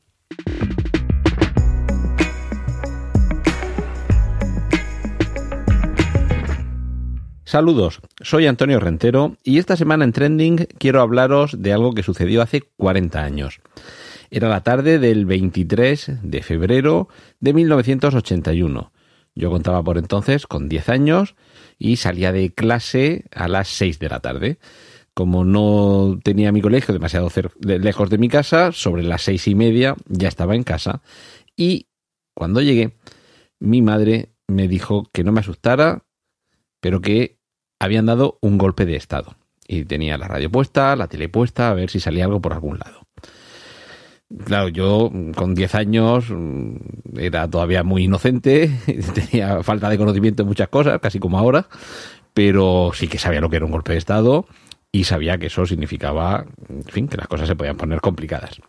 Saludos, 7.54 8.00
soy 8.20 8.48
Antonio 8.48 8.80
Rentero 8.80 9.36
y 9.44 9.58
esta 9.58 9.76
semana 9.76 10.02
en 10.02 10.10
Trending 10.10 10.66
quiero 10.76 11.00
hablaros 11.00 11.62
de 11.62 11.72
algo 11.72 11.92
que 11.92 12.02
sucedió 12.02 12.42
hace 12.42 12.62
40 12.62 13.22
años. 13.22 13.60
Era 14.28 14.48
la 14.48 14.64
tarde 14.64 14.98
del 14.98 15.24
23 15.24 16.18
de 16.20 16.42
febrero 16.42 17.06
de 17.38 17.52
1981. 17.52 18.92
Yo 19.36 19.50
contaba 19.52 19.84
por 19.84 19.98
entonces 19.98 20.48
con 20.48 20.68
10 20.68 20.88
años 20.88 21.36
y 21.78 21.94
salía 21.94 22.32
de 22.32 22.52
clase 22.52 23.26
a 23.30 23.46
las 23.46 23.68
6 23.68 24.00
de 24.00 24.08
la 24.08 24.18
tarde. 24.18 24.58
Como 25.14 25.44
no 25.44 26.18
tenía 26.24 26.50
mi 26.50 26.60
colegio 26.60 26.92
demasiado 26.92 27.28
lejos 27.60 28.10
de 28.10 28.18
mi 28.18 28.28
casa, 28.28 28.72
sobre 28.72 29.04
las 29.04 29.22
seis 29.22 29.46
y 29.46 29.54
media 29.54 29.94
ya 30.08 30.26
estaba 30.26 30.56
en 30.56 30.64
casa 30.64 31.02
y 31.56 31.86
cuando 32.34 32.60
llegué, 32.62 32.96
mi 33.60 33.80
madre 33.80 34.32
me 34.48 34.66
dijo 34.66 35.08
que 35.12 35.22
no 35.22 35.30
me 35.30 35.38
asustara, 35.38 36.02
pero 36.80 37.00
que 37.00 37.38
habían 37.78 38.06
dado 38.06 38.38
un 38.40 38.58
golpe 38.58 38.86
de 38.86 38.96
estado. 38.96 39.36
Y 39.66 39.84
tenía 39.84 40.18
la 40.18 40.28
radio 40.28 40.50
puesta, 40.50 40.94
la 40.96 41.08
tele 41.08 41.28
puesta, 41.28 41.70
a 41.70 41.74
ver 41.74 41.90
si 41.90 42.00
salía 42.00 42.24
algo 42.24 42.40
por 42.40 42.52
algún 42.52 42.78
lado. 42.78 43.06
Claro, 44.44 44.68
yo 44.68 45.10
con 45.36 45.54
10 45.54 45.74
años 45.74 46.26
era 47.16 47.48
todavía 47.48 47.84
muy 47.84 48.04
inocente, 48.04 48.70
tenía 49.14 49.62
falta 49.62 49.88
de 49.88 49.98
conocimiento 49.98 50.42
en 50.42 50.48
muchas 50.48 50.68
cosas, 50.68 50.98
casi 51.00 51.18
como 51.18 51.38
ahora, 51.38 51.68
pero 52.32 52.90
sí 52.94 53.06
que 53.06 53.18
sabía 53.18 53.40
lo 53.40 53.48
que 53.48 53.56
era 53.56 53.64
un 53.64 53.72
golpe 53.72 53.92
de 53.92 53.98
Estado 53.98 54.46
y 54.90 55.04
sabía 55.04 55.38
que 55.38 55.46
eso 55.46 55.66
significaba, 55.66 56.46
en 56.68 56.84
fin, 56.84 57.08
que 57.08 57.16
las 57.16 57.28
cosas 57.28 57.48
se 57.48 57.56
podían 57.56 57.76
poner 57.76 58.00
complicadas. 58.00 58.60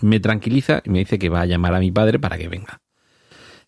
Me 0.00 0.20
tranquiliza 0.20 0.82
y 0.84 0.90
me 0.90 1.00
dice 1.00 1.18
que 1.18 1.28
va 1.28 1.42
a 1.42 1.46
llamar 1.46 1.74
a 1.74 1.80
mi 1.80 1.90
padre 1.90 2.18
para 2.18 2.38
que 2.38 2.48
venga 2.48 2.80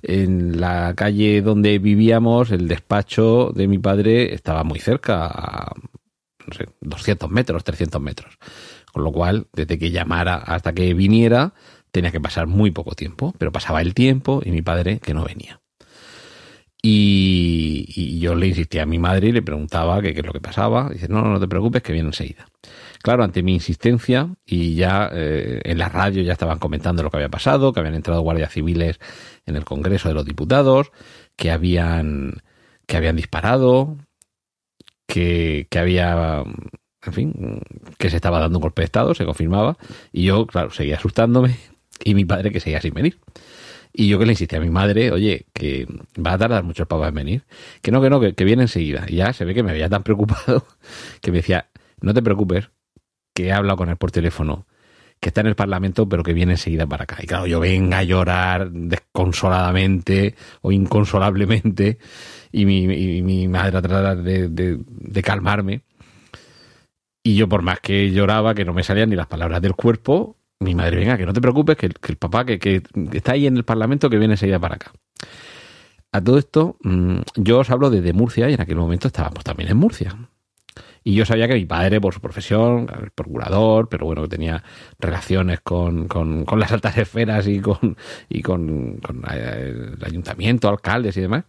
en 0.03 0.61
la 0.61 0.95
calle 0.95 1.43
donde 1.43 1.79
vivíamos, 1.79 2.51
el 2.51 2.69
despacho 2.69 3.53
de 3.55 3.67
mi 3.67 3.79
padre 3.79 4.35
estaba 4.35 4.65
muy 4.65 4.79
cerca, 4.79 5.27
a 5.27 5.73
no 6.47 6.55
sé, 6.55 6.67
200 6.81 7.31
metros, 7.31 7.65
300 7.65 8.01
metros. 8.01 8.39
Con 8.93 9.05
lo 9.05 9.13
cual, 9.13 9.49
desde 9.53 9.79
que 9.79 9.91
llamara 9.91 10.37
hasta 10.37 10.73
que 10.73 10.95
viniera, 10.95 11.53
tenía 11.91 12.11
que 12.11 12.21
pasar 12.21 12.47
muy 12.47 12.71
poco 12.71 12.95
tiempo, 12.95 13.35
pero 13.39 13.53
pasaba 13.53 13.83
el 13.83 13.95
tiempo 13.95 14.41
y 14.45 14.51
mi 14.51 14.63
padre 14.63 14.99
que 15.01 15.15
no 15.15 15.25
venía. 15.25 15.61
Y, 16.81 17.87
y 17.89 18.21
yo 18.21 18.35
le 18.35 18.47
insistía 18.47 18.85
a 18.85 18.87
mi 18.87 18.99
madre 18.99 19.29
y 19.29 19.33
le 19.33 19.43
preguntaba 19.43 20.01
qué 20.01 20.11
es 20.11 20.25
lo 20.25 20.33
que 20.33 20.41
pasaba. 20.41 20.91
dice, 20.91 21.09
no, 21.09 21.23
no 21.23 21.41
te 21.41 21.49
preocupes, 21.49 21.83
que 21.83 21.93
viene 21.93 22.09
enseguida. 22.09 22.47
Claro, 23.09 23.25
ante 23.25 23.43
mi 23.43 23.55
insistencia, 23.55 24.29
y 24.45 24.75
ya 24.75 25.09
eh, 25.11 25.63
en 25.65 25.79
la 25.79 25.89
radio 25.89 26.23
ya 26.23 26.35
estaban 26.35 26.59
comentando 26.59 27.03
lo 27.03 27.11
que 27.11 27.17
había 27.17 27.31
pasado, 27.31 27.73
que 27.73 27.81
habían 27.81 27.95
entrado 27.95 28.21
guardias 28.21 28.53
civiles 28.53 29.01
en 29.47 29.57
el 29.57 29.65
Congreso 29.65 30.09
de 30.09 30.15
los 30.15 30.27
Diputados, 30.27 30.93
que 31.35 31.51
habían, 31.51 32.43
que 32.87 32.99
habían 32.99 33.17
disparado, 33.17 33.97
que, 35.07 35.69
que 35.71 35.79
había, 35.79 36.45
en 37.03 37.13
fin, 37.15 37.63
que 37.97 38.11
se 38.11 38.17
estaba 38.17 38.41
dando 38.41 38.59
un 38.59 38.63
golpe 38.63 38.83
de 38.83 38.85
Estado, 38.85 39.15
se 39.15 39.25
confirmaba, 39.25 39.79
y 40.13 40.25
yo, 40.25 40.47
claro, 40.47 40.71
seguía 40.71 40.97
asustándome, 40.97 41.57
y 42.05 42.15
mi 42.15 42.27
padre 42.27 42.53
que 42.53 42.61
seguía 42.61 42.83
sin 42.83 42.93
venir. 42.93 43.19
Y 43.91 44.09
yo 44.09 44.19
que 44.19 44.27
le 44.27 44.33
insistí 44.33 44.55
a 44.57 44.61
mi 44.61 44.69
madre, 44.69 45.13
oye, 45.13 45.47
que 45.55 45.87
va 46.19 46.35
a 46.35 46.39
tardar 46.39 46.63
mucho 46.63 46.83
el 46.83 46.89
papá 46.89 47.09
en 47.09 47.15
venir. 47.15 47.45
Que 47.81 47.91
no, 47.91 48.03
que 48.03 48.11
no, 48.11 48.21
que, 48.21 48.35
que, 48.35 48.45
viene 48.45 48.65
enseguida. 48.65 49.07
Y 49.09 49.17
ya 49.17 49.33
se 49.33 49.47
ve 49.47 49.55
que 49.55 49.63
me 49.63 49.71
había 49.71 49.89
tan 49.89 50.03
preocupado 50.03 50.67
que 51.23 51.31
me 51.33 51.39
decía, 51.39 51.71
no 52.03 52.13
te 52.13 52.23
preocupes, 52.23 52.69
que 53.39 53.47
he 53.47 53.53
hablado 53.53 53.77
con 53.77 53.89
él 53.89 53.97
por 53.97 54.11
teléfono, 54.11 54.67
que 55.21 55.29
está 55.29 55.43
en 55.43 55.47
el 55.47 55.55
Parlamento, 55.55 56.09
pero 56.09 56.25
que 56.25 56.33
viene 56.33 56.55
enseguida 56.55 56.89
para 56.89 57.05
acá. 57.05 57.19
Y 57.23 57.27
claro, 57.29 57.47
yo 57.47 57.61
venga 57.61 57.99
a 57.99 58.03
llorar 58.03 58.69
desconsoladamente 58.73 60.35
o 60.61 60.73
inconsolablemente. 60.73 61.99
y 62.51 62.67
mi, 62.67 62.83
y 62.83 63.23
mi 63.23 63.47
madre 63.47 63.79
a 63.79 63.83
tratar 63.83 64.23
de, 64.25 64.49
de, 64.49 65.23
calmarme. 65.23 65.83
Y 67.23 67.37
yo, 67.37 67.49
por 67.49 67.63
más 67.63 67.79
que 67.79 68.11
lloraba, 68.11 68.57
que 68.57 68.65
no 68.65 68.73
me 68.73 68.83
salían 68.83 69.11
ni 69.11 69.15
las 69.15 69.29
palabras 69.29 69.63
del 69.63 69.77
cuerpo, 69.77 70.37
mi 70.59 70.75
madre, 70.75 70.97
venga, 70.97 71.17
que 71.17 71.27
no 71.27 71.33
te 71.33 71.41
preocupes, 71.41 71.77
que, 71.77 71.91
que 71.91 72.13
el 72.13 72.19
papá 72.19 72.45
que, 72.45 72.59
que, 72.59 72.83
está 73.13 73.33
ahí 73.33 73.47
en 73.47 73.57
el 73.57 73.65
Parlamento, 73.65 74.11
que 74.11 74.19
viene 74.19 74.35
enseguida 74.35 74.59
para 74.59 74.75
acá. 74.75 74.93
A 76.11 76.21
todo 76.21 76.39
esto, 76.39 76.77
mm, 76.83 77.19
yo 77.37 77.61
os 77.61 77.71
hablo 77.71 77.89
desde 77.91 78.13
Murcia 78.13 78.51
y 78.51 78.55
en 78.55 78.61
aquel 78.61 78.77
momento 78.77 79.07
estábamos 79.07 79.45
también 79.45 79.71
en 79.71 79.77
Murcia. 79.77 80.17
Y 81.05 81.15
yo 81.15 81.25
sabía 81.25 81.49
que 81.49 81.55
mi 81.55 81.65
padre, 81.65 82.01
por 82.01 82.15
su 82.15 82.21
profesión, 82.21 82.87
procurador, 83.15 83.89
pero 83.89 84.07
bueno, 84.07 84.23
que 84.23 84.29
tenía 84.29 84.63
relaciones 84.99 85.61
con, 85.61 86.09
con, 86.09 86.45
con 86.45 86.61
las 86.61 86.73
altas 86.73 86.97
esferas 86.99 87.47
y 87.47 87.61
con, 87.61 87.97
y 88.29 88.43
con, 88.43 88.99
con 88.99 89.23
el 89.31 89.99
ayuntamiento, 90.05 90.69
alcaldes 90.69 91.17
y 91.17 91.23
demás. 91.23 91.45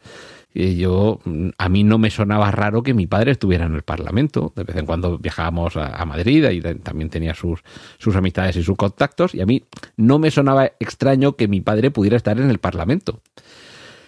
Y 0.52 0.78
yo, 0.78 1.20
a 1.60 1.70
mí 1.70 1.84
no 1.84 2.00
me 2.00 2.10
sonaba 2.10 2.50
raro 2.50 2.82
que 2.82 2.96
mi 2.96 3.06
padre 3.06 3.32
estuviera 3.32 3.66
en 3.66 3.76
el 3.76 3.84
Parlamento. 3.84 4.52
De 4.56 4.64
vez 4.64 4.76
en 4.78 4.88
cuando 4.88 5.20
viajábamos 5.20 5.78
a, 5.78 5.96
a 5.96 6.06
Madrid 6.06 6.44
y 6.50 6.62
también 6.80 7.10
tenía 7.10 7.36
sus, 7.36 7.60
sus 8.00 8.16
amistades 8.16 8.56
y 8.56 8.64
sus 8.64 8.76
contactos. 8.76 9.36
Y 9.36 9.42
a 9.42 9.46
mí 9.46 9.64
no 9.96 10.18
me 10.18 10.32
sonaba 10.32 10.72
extraño 10.80 11.36
que 11.36 11.48
mi 11.48 11.62
padre 11.62 11.92
pudiera 11.92 12.18
estar 12.18 12.40
en 12.40 12.50
el 12.50 12.58
Parlamento. 12.58 13.22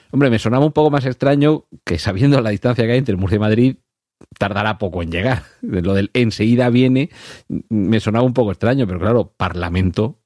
Hombre, 0.10 0.30
me 0.30 0.40
sonaba 0.40 0.66
un 0.66 0.74
poco 0.74 0.90
más 0.90 1.06
extraño 1.06 1.66
que 1.86 2.00
sabiendo 2.00 2.42
la 2.42 2.50
distancia 2.50 2.86
que 2.86 2.92
hay 2.92 2.98
entre 2.98 3.16
Murcia 3.16 3.36
y 3.36 3.40
Madrid, 3.40 3.76
tardará 4.38 4.78
poco 4.78 5.04
en 5.04 5.12
llegar. 5.12 5.44
Lo 5.62 5.94
del 5.94 6.10
enseguida 6.14 6.70
viene 6.70 7.10
me 7.70 8.00
sonaba 8.00 8.26
un 8.26 8.34
poco 8.34 8.52
extraño, 8.52 8.88
pero 8.88 9.00
claro, 9.00 9.34
Parlamento. 9.36 10.18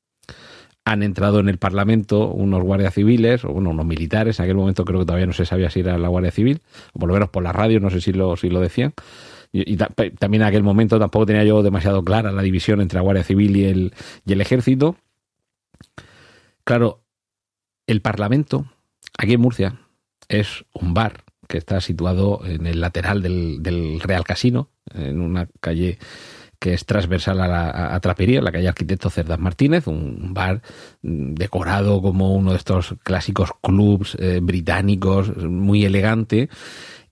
Han 0.88 1.02
entrado 1.02 1.40
en 1.40 1.50
el 1.50 1.58
Parlamento 1.58 2.30
unos 2.30 2.62
guardias 2.62 2.94
civiles, 2.94 3.44
o 3.44 3.50
bueno, 3.50 3.72
unos 3.72 3.88
militares. 3.88 4.38
En 4.38 4.44
aquel 4.44 4.56
momento 4.56 4.86
creo 4.86 5.00
que 5.00 5.08
todavía 5.08 5.26
no 5.26 5.34
se 5.34 5.44
sabía 5.44 5.72
si 5.72 5.80
era 5.80 5.98
la 5.98 6.10
Guardia 6.10 6.30
Civil, 6.30 6.62
o 6.94 7.00
por 7.00 7.08
lo 7.08 7.16
menos 7.16 7.30
por 7.30 7.42
la 7.42 7.52
radio, 7.52 7.80
no 7.80 7.90
sé 7.90 8.02
si 8.02 8.14
lo, 8.14 8.38
si 8.38 8.52
lo 8.52 8.60
decían. 8.60 8.94
Y, 9.52 9.74
y 9.74 9.78
también 9.78 10.44
en 10.44 10.48
aquel 10.48 10.62
momento 10.62 11.00
tampoco 11.00 11.26
tenía 11.26 11.44
yo 11.44 11.64
demasiado 11.64 12.04
clara 12.04 12.32
la 12.32 12.44
división 12.44 12.82
entre 12.82 12.98
la 12.98 13.02
Guardia 13.02 13.24
Civil 13.24 13.58
y 13.58 13.64
el, 13.66 13.94
y 14.28 14.34
el 14.34 14.42
Ejército. 14.42 14.96
Claro, 16.64 17.02
el 17.88 18.02
Parlamento, 18.02 18.66
aquí 19.18 19.34
en 19.34 19.42
Murcia, 19.42 19.80
es 20.30 20.66
un 20.72 20.94
bar 20.94 21.25
que 21.48 21.58
está 21.58 21.82
situado 21.82 22.42
en 22.46 22.68
el 22.68 22.82
lateral 22.82 23.22
del, 23.22 23.62
del 23.62 24.00
Real 24.00 24.24
Casino, 24.24 24.70
en 24.94 25.22
una 25.22 25.48
calle 25.60 25.98
que 26.60 26.74
es 26.74 26.86
transversal 26.86 27.42
a, 27.42 27.48
la, 27.48 27.96
a 27.96 28.00
Trapería, 28.00 28.42
la 28.42 28.52
calle 28.52 28.68
Arquitecto 28.68 29.10
Cerdas 29.10 29.40
Martínez, 29.40 29.88
un 29.88 30.34
bar 30.34 30.62
decorado 31.02 32.02
como 32.02 32.34
uno 32.34 32.52
de 32.52 32.58
estos 32.58 32.96
clásicos 33.04 33.52
clubs 33.62 34.18
eh, 34.20 34.40
británicos, 34.42 35.36
muy 35.38 35.86
elegante. 35.86 36.50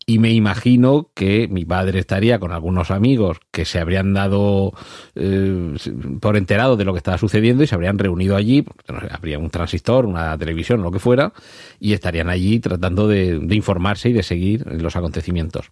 Y 0.06 0.20
me 0.20 0.32
imagino 0.32 1.10
que 1.14 1.48
mi 1.48 1.64
padre 1.64 2.00
estaría 2.00 2.40
con 2.40 2.52
algunos 2.52 2.92
amigos 2.92 3.40
que 3.52 3.64
se 3.64 3.80
habrían 3.80 4.14
dado 4.14 4.74
eh, 5.16 5.76
por 6.20 6.36
enterado 6.36 6.76
de 6.76 6.84
lo 6.84 6.94
que 6.94 6.98
estaba 6.98 7.18
sucediendo 7.18 7.64
y 7.64 7.68
se 7.68 7.76
habrían 7.76 7.98
reunido 7.98 8.36
allí, 8.36 8.66
no 8.90 9.00
sé, 9.00 9.08
habría 9.12 9.40
un 9.40 9.50
transistor, 9.50 10.06
una 10.06 10.38
televisión, 10.38 10.82
lo 10.82 10.92
que 10.92 11.00
fuera, 11.00 11.32
y 11.80 11.94
estarían 11.94 12.30
allí 12.30 12.60
tratando 12.60 13.08
de, 13.08 13.40
informarse 13.52 14.10
y 14.10 14.14
de 14.14 14.24
seguir 14.24 14.66
los 14.68 14.96
acontecimientos. 14.96 15.72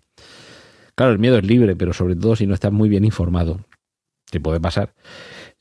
Claro, 0.96 1.12
el 1.12 1.20
miedo 1.20 1.38
es 1.38 1.46
libre, 1.46 1.76
pero 1.76 1.94
sobre 1.94 2.16
todo 2.16 2.36
si 2.36 2.48
no 2.48 2.54
estás 2.54 2.72
muy 2.72 2.88
bien 2.88 3.04
informado, 3.04 3.66
te 4.30 4.40
puede 4.40 4.62
pasar. 4.62 4.94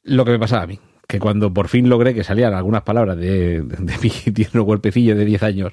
Lo 0.03 0.25
que 0.25 0.33
me 0.33 0.39
pasaba 0.39 0.63
a 0.63 0.67
mí, 0.67 0.79
que 1.09 1.19
cuando 1.19 1.53
por 1.53 1.69
fin 1.69 1.89
logré 1.89 2.15
que 2.15 2.23
salieran 2.23 2.55
algunas 2.55 2.83
palabras 2.83 3.17
de, 3.17 3.63
de, 3.63 3.77
de 3.79 3.95
mi 4.01 4.11
tierno 4.11 4.63
golpecillo 4.63 5.17
de 5.17 5.25
10 5.25 5.43
años, 5.43 5.73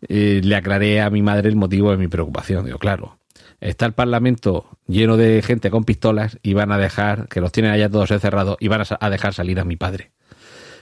le 0.00 0.56
aclaré 0.56 1.00
a 1.00 1.10
mi 1.10 1.22
madre 1.22 1.48
el 1.48 1.56
motivo 1.56 1.90
de 1.90 1.96
mi 1.96 2.08
preocupación. 2.08 2.64
Digo, 2.64 2.78
claro, 2.78 3.18
está 3.60 3.86
el 3.86 3.92
Parlamento 3.92 4.78
lleno 4.86 5.16
de 5.16 5.42
gente 5.42 5.70
con 5.70 5.84
pistolas 5.84 6.38
y 6.42 6.54
van 6.54 6.72
a 6.72 6.78
dejar, 6.78 7.28
que 7.28 7.40
los 7.40 7.52
tienen 7.52 7.72
allá 7.72 7.88
todos 7.88 8.10
encerrados, 8.10 8.56
y 8.60 8.68
van 8.68 8.82
a 8.98 9.10
dejar 9.10 9.34
salir 9.34 9.60
a 9.60 9.64
mi 9.64 9.76
padre. 9.76 10.12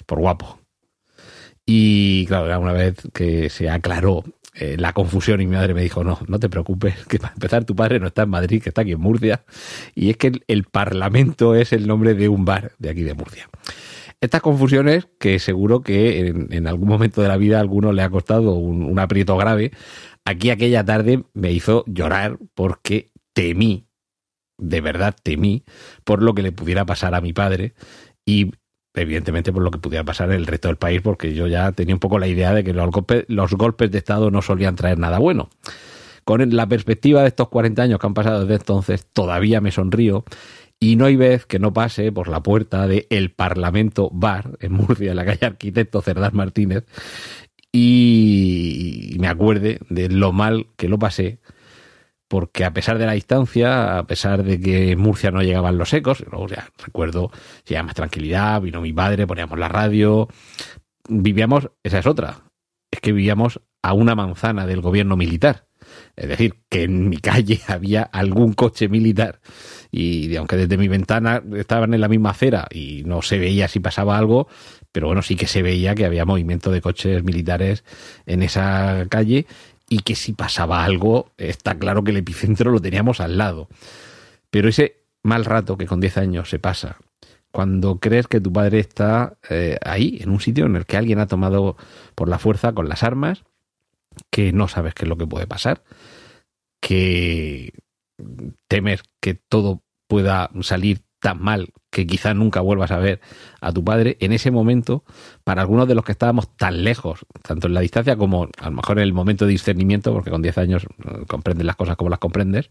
Por 0.06 0.20
guapo. 0.20 0.58
Y 1.66 2.26
claro, 2.26 2.60
una 2.60 2.72
vez 2.72 2.96
que 3.14 3.48
se 3.48 3.70
aclaró 3.70 4.22
eh, 4.54 4.76
la 4.78 4.92
confusión 4.92 5.40
y 5.40 5.46
mi 5.46 5.56
madre 5.56 5.74
me 5.74 5.82
dijo, 5.82 6.04
no, 6.04 6.18
no 6.28 6.38
te 6.38 6.48
preocupes, 6.48 7.06
que 7.06 7.18
para 7.18 7.32
empezar 7.32 7.64
tu 7.64 7.74
padre 7.74 7.98
no 7.98 8.06
está 8.06 8.22
en 8.22 8.30
Madrid, 8.30 8.62
que 8.62 8.68
está 8.68 8.82
aquí 8.82 8.92
en 8.92 9.00
Murcia. 9.00 9.44
Y 9.94 10.10
es 10.10 10.16
que 10.16 10.28
el, 10.28 10.44
el 10.46 10.64
Parlamento 10.64 11.54
es 11.54 11.72
el 11.72 11.86
nombre 11.86 12.14
de 12.14 12.28
un 12.28 12.44
bar 12.44 12.72
de 12.78 12.90
aquí 12.90 13.02
de 13.02 13.14
Murcia. 13.14 13.48
Estas 14.24 14.42
confusiones 14.42 15.06
que 15.18 15.38
seguro 15.38 15.82
que 15.82 16.28
en, 16.28 16.66
algún 16.66 16.88
momento 16.88 17.20
de 17.20 17.28
la 17.28 17.36
vida 17.36 17.58
a 17.58 17.60
alguno 17.60 17.92
le 17.92 18.02
ha 18.02 18.10
costado 18.10 18.54
un, 18.54 18.82
un 18.82 18.98
aprieto 18.98 19.36
grave, 19.36 19.70
aquí 20.24 20.50
aquella 20.50 20.84
tarde 20.84 21.24
me 21.34 21.52
hizo 21.52 21.84
llorar 21.86 22.38
porque 22.54 23.10
temí, 23.34 23.86
de 24.58 24.80
verdad 24.80 25.14
temí, 25.22 25.64
por 26.04 26.22
lo 26.22 26.34
que 26.34 26.42
le 26.42 26.52
pudiera 26.52 26.86
pasar 26.86 27.14
a 27.14 27.20
mi 27.20 27.32
padre 27.32 27.74
y 28.24 28.52
evidentemente 28.94 29.52
por 29.52 29.62
lo 29.62 29.70
que 29.70 29.78
pudiera 29.78 30.04
pasar 30.04 30.30
en 30.30 30.36
el 30.36 30.46
resto 30.46 30.68
del 30.68 30.76
país, 30.76 31.02
porque 31.02 31.34
yo 31.34 31.46
ya 31.46 31.72
tenía 31.72 31.94
un 31.94 32.00
poco 32.00 32.18
la 32.18 32.28
idea 32.28 32.54
de 32.54 32.64
que 32.64 32.72
los 32.72 32.90
golpes, 32.90 33.24
los 33.28 33.52
golpes 33.52 33.90
de 33.90 33.98
Estado 33.98 34.30
no 34.30 34.40
solían 34.40 34.76
traer 34.76 34.98
nada 34.98 35.18
bueno. 35.18 35.50
Con 36.24 36.56
la 36.56 36.66
perspectiva 36.66 37.20
de 37.20 37.28
estos 37.28 37.48
40 37.48 37.82
años 37.82 37.98
que 37.98 38.06
han 38.06 38.14
pasado 38.14 38.40
desde 38.42 38.54
entonces, 38.54 39.06
todavía 39.12 39.60
me 39.60 39.70
sonrío 39.70 40.24
y 40.84 40.96
no 40.96 41.06
hay 41.06 41.16
vez 41.16 41.46
que 41.46 41.58
no 41.58 41.72
pase 41.72 42.12
por 42.12 42.28
la 42.28 42.42
puerta 42.42 42.86
de 42.86 43.06
el 43.08 43.30
Parlamento 43.30 44.10
Bar 44.12 44.58
en 44.60 44.72
Murcia, 44.72 45.12
en 45.12 45.16
la 45.16 45.24
calle 45.24 45.46
Arquitecto 45.46 46.02
Cerdás 46.02 46.34
Martínez, 46.34 46.84
y 47.72 49.16
me 49.18 49.28
acuerde 49.28 49.78
de 49.88 50.10
lo 50.10 50.32
mal 50.32 50.66
que 50.76 50.88
lo 50.88 50.98
pasé, 50.98 51.38
porque 52.28 52.66
a 52.66 52.74
pesar 52.74 52.98
de 52.98 53.06
la 53.06 53.12
distancia, 53.12 53.96
a 53.98 54.06
pesar 54.06 54.42
de 54.42 54.60
que 54.60 54.92
en 54.92 55.00
Murcia 55.00 55.30
no 55.30 55.42
llegaban 55.42 55.78
los 55.78 55.92
ecos, 55.94 56.22
luego 56.30 56.48
ya 56.48 56.68
recuerdo, 56.84 57.30
ya 57.64 57.82
más 57.82 57.94
tranquilidad, 57.94 58.60
vino 58.60 58.82
mi 58.82 58.92
padre, 58.92 59.26
poníamos 59.26 59.58
la 59.58 59.68
radio, 59.68 60.28
vivíamos, 61.08 61.70
esa 61.82 61.98
es 61.98 62.06
otra, 62.06 62.42
es 62.90 63.00
que 63.00 63.12
vivíamos 63.12 63.60
a 63.82 63.94
una 63.94 64.14
manzana 64.14 64.66
del 64.66 64.82
gobierno 64.82 65.16
militar. 65.16 65.66
Es 66.16 66.28
decir, 66.28 66.54
que 66.68 66.84
en 66.84 67.08
mi 67.08 67.18
calle 67.18 67.60
había 67.68 68.02
algún 68.02 68.52
coche 68.52 68.88
militar 68.88 69.40
y 69.90 70.34
aunque 70.36 70.56
desde 70.56 70.76
mi 70.76 70.88
ventana 70.88 71.42
estaban 71.56 71.94
en 71.94 72.00
la 72.00 72.08
misma 72.08 72.30
acera 72.30 72.66
y 72.70 73.02
no 73.04 73.22
se 73.22 73.38
veía 73.38 73.68
si 73.68 73.80
pasaba 73.80 74.18
algo, 74.18 74.48
pero 74.92 75.08
bueno, 75.08 75.22
sí 75.22 75.36
que 75.36 75.46
se 75.46 75.62
veía 75.62 75.94
que 75.94 76.06
había 76.06 76.24
movimiento 76.24 76.70
de 76.70 76.80
coches 76.80 77.24
militares 77.24 77.84
en 78.26 78.42
esa 78.42 79.06
calle 79.08 79.46
y 79.88 80.00
que 80.00 80.14
si 80.14 80.32
pasaba 80.32 80.84
algo, 80.84 81.32
está 81.36 81.76
claro 81.78 82.04
que 82.04 82.12
el 82.12 82.18
epicentro 82.18 82.70
lo 82.70 82.80
teníamos 82.80 83.20
al 83.20 83.38
lado. 83.38 83.68
Pero 84.50 84.68
ese 84.68 85.02
mal 85.22 85.44
rato 85.44 85.76
que 85.76 85.86
con 85.86 86.00
10 86.00 86.18
años 86.18 86.48
se 86.48 86.58
pasa, 86.58 86.96
cuando 87.50 87.98
crees 87.98 88.26
que 88.26 88.40
tu 88.40 88.52
padre 88.52 88.80
está 88.80 89.36
eh, 89.48 89.78
ahí, 89.84 90.18
en 90.20 90.30
un 90.30 90.40
sitio 90.40 90.66
en 90.66 90.76
el 90.76 90.86
que 90.86 90.96
alguien 90.96 91.20
ha 91.20 91.26
tomado 91.26 91.76
por 92.14 92.28
la 92.28 92.38
fuerza 92.38 92.72
con 92.72 92.88
las 92.88 93.02
armas, 93.02 93.44
que 94.30 94.52
no 94.52 94.68
sabes 94.68 94.94
qué 94.94 95.04
es 95.04 95.08
lo 95.08 95.16
que 95.16 95.26
puede 95.26 95.46
pasar, 95.46 95.84
que 96.80 97.72
temes 98.68 99.02
que 99.20 99.34
todo 99.34 99.82
pueda 100.08 100.50
salir 100.60 101.02
tan 101.20 101.42
mal 101.42 101.72
que 101.90 102.06
quizás 102.06 102.36
nunca 102.36 102.60
vuelvas 102.60 102.90
a 102.90 102.98
ver 102.98 103.20
a 103.62 103.72
tu 103.72 103.82
padre, 103.82 104.18
en 104.20 104.32
ese 104.32 104.50
momento, 104.50 105.04
para 105.42 105.62
algunos 105.62 105.88
de 105.88 105.94
los 105.94 106.04
que 106.04 106.12
estábamos 106.12 106.54
tan 106.56 106.84
lejos, 106.84 107.24
tanto 107.42 107.66
en 107.66 107.74
la 107.74 107.80
distancia 107.80 108.16
como 108.16 108.48
a 108.60 108.68
lo 108.68 108.76
mejor 108.76 108.98
en 108.98 109.04
el 109.04 109.14
momento 109.14 109.46
de 109.46 109.52
discernimiento, 109.52 110.12
porque 110.12 110.30
con 110.30 110.42
10 110.42 110.58
años 110.58 110.86
comprendes 111.26 111.64
las 111.64 111.76
cosas 111.76 111.96
como 111.96 112.10
las 112.10 112.18
comprendes, 112.18 112.70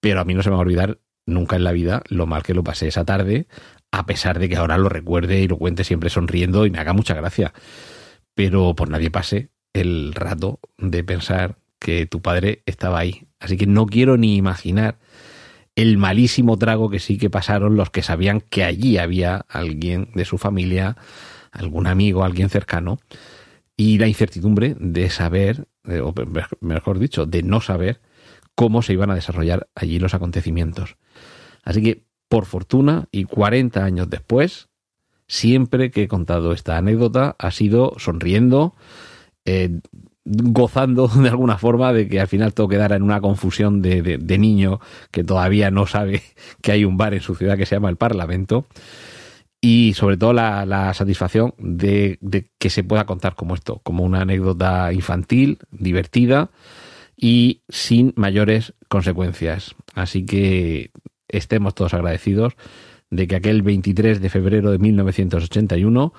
pero 0.00 0.20
a 0.20 0.24
mí 0.24 0.34
no 0.34 0.42
se 0.42 0.50
me 0.50 0.56
va 0.56 0.62
a 0.62 0.66
olvidar 0.66 0.98
nunca 1.26 1.54
en 1.54 1.64
la 1.64 1.72
vida 1.72 2.02
lo 2.08 2.26
mal 2.26 2.42
que 2.42 2.54
lo 2.54 2.64
pasé 2.64 2.88
esa 2.88 3.04
tarde, 3.04 3.46
a 3.92 4.04
pesar 4.04 4.40
de 4.40 4.48
que 4.48 4.56
ahora 4.56 4.76
lo 4.76 4.88
recuerde 4.88 5.40
y 5.40 5.46
lo 5.46 5.56
cuente 5.56 5.84
siempre 5.84 6.10
sonriendo 6.10 6.66
y 6.66 6.70
me 6.70 6.78
haga 6.78 6.92
mucha 6.92 7.14
gracia. 7.14 7.54
Pero 8.34 8.74
por 8.74 8.90
nadie 8.90 9.12
pase 9.12 9.53
el 9.74 10.14
rato 10.14 10.60
de 10.78 11.04
pensar 11.04 11.58
que 11.78 12.06
tu 12.06 12.22
padre 12.22 12.62
estaba 12.64 12.98
ahí. 12.98 13.26
Así 13.38 13.58
que 13.58 13.66
no 13.66 13.84
quiero 13.86 14.16
ni 14.16 14.36
imaginar 14.36 14.98
el 15.76 15.98
malísimo 15.98 16.56
trago 16.56 16.88
que 16.88 17.00
sí 17.00 17.18
que 17.18 17.30
pasaron 17.30 17.76
los 17.76 17.90
que 17.90 18.02
sabían 18.02 18.40
que 18.40 18.64
allí 18.64 18.96
había 18.96 19.44
alguien 19.48 20.08
de 20.14 20.24
su 20.24 20.38
familia, 20.38 20.96
algún 21.50 21.86
amigo, 21.86 22.24
alguien 22.24 22.48
cercano, 22.48 22.98
y 23.76 23.98
la 23.98 24.06
incertidumbre 24.06 24.76
de 24.78 25.10
saber, 25.10 25.66
o 26.02 26.14
mejor 26.60 26.98
dicho, 26.98 27.26
de 27.26 27.42
no 27.42 27.60
saber 27.60 28.00
cómo 28.54 28.82
se 28.82 28.92
iban 28.92 29.10
a 29.10 29.16
desarrollar 29.16 29.68
allí 29.74 29.98
los 29.98 30.14
acontecimientos. 30.14 30.96
Así 31.64 31.82
que, 31.82 32.04
por 32.28 32.46
fortuna, 32.46 33.08
y 33.10 33.24
40 33.24 33.84
años 33.84 34.08
después, 34.08 34.68
siempre 35.26 35.90
que 35.90 36.04
he 36.04 36.08
contado 36.08 36.52
esta 36.52 36.76
anécdota 36.76 37.34
ha 37.38 37.50
sido 37.50 37.94
sonriendo, 37.98 38.74
eh, 39.44 39.80
gozando 40.24 41.08
de 41.22 41.28
alguna 41.28 41.58
forma 41.58 41.92
de 41.92 42.08
que 42.08 42.20
al 42.20 42.28
final 42.28 42.54
todo 42.54 42.68
quedara 42.68 42.96
en 42.96 43.02
una 43.02 43.20
confusión 43.20 43.82
de, 43.82 44.02
de, 44.02 44.38
niño 44.38 44.80
que 45.10 45.24
todavía 45.24 45.70
no 45.70 45.86
sabe 45.86 46.22
que 46.62 46.72
hay 46.72 46.84
un 46.84 46.96
bar 46.96 47.14
en 47.14 47.20
su 47.20 47.34
ciudad 47.34 47.56
que 47.56 47.66
se 47.66 47.76
llama 47.76 47.90
el 47.90 47.96
Parlamento 47.96 48.66
y 49.60 49.94
sobre 49.94 50.18
todo 50.18 50.34
la, 50.34 50.92
satisfacción 50.92 51.54
de, 51.58 52.18
de, 52.20 52.50
que 52.58 52.68
se 52.68 52.84
pueda 52.84 53.06
contar 53.06 53.34
como 53.34 53.54
esto, 53.54 53.80
como 53.82 54.04
una 54.04 54.20
anécdota 54.20 54.92
infantil, 54.92 55.58
divertida 55.70 56.50
y 57.16 57.62
sin 57.70 58.12
mayores 58.16 58.74
consecuencias. 58.88 59.74
Así 59.94 60.26
que 60.26 60.90
estemos 61.28 61.74
todos 61.74 61.94
agradecidos 61.94 62.56
de 63.10 63.26
que 63.26 63.36
aquel 63.36 63.62
23 63.62 64.20
de 64.20 64.28
febrero 64.28 64.70
de 64.70 64.78
1981 64.78 66.12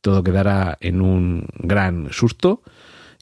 todo 0.00 0.22
quedara 0.22 0.76
en 0.80 1.00
un 1.00 1.46
gran 1.58 2.12
susto 2.12 2.62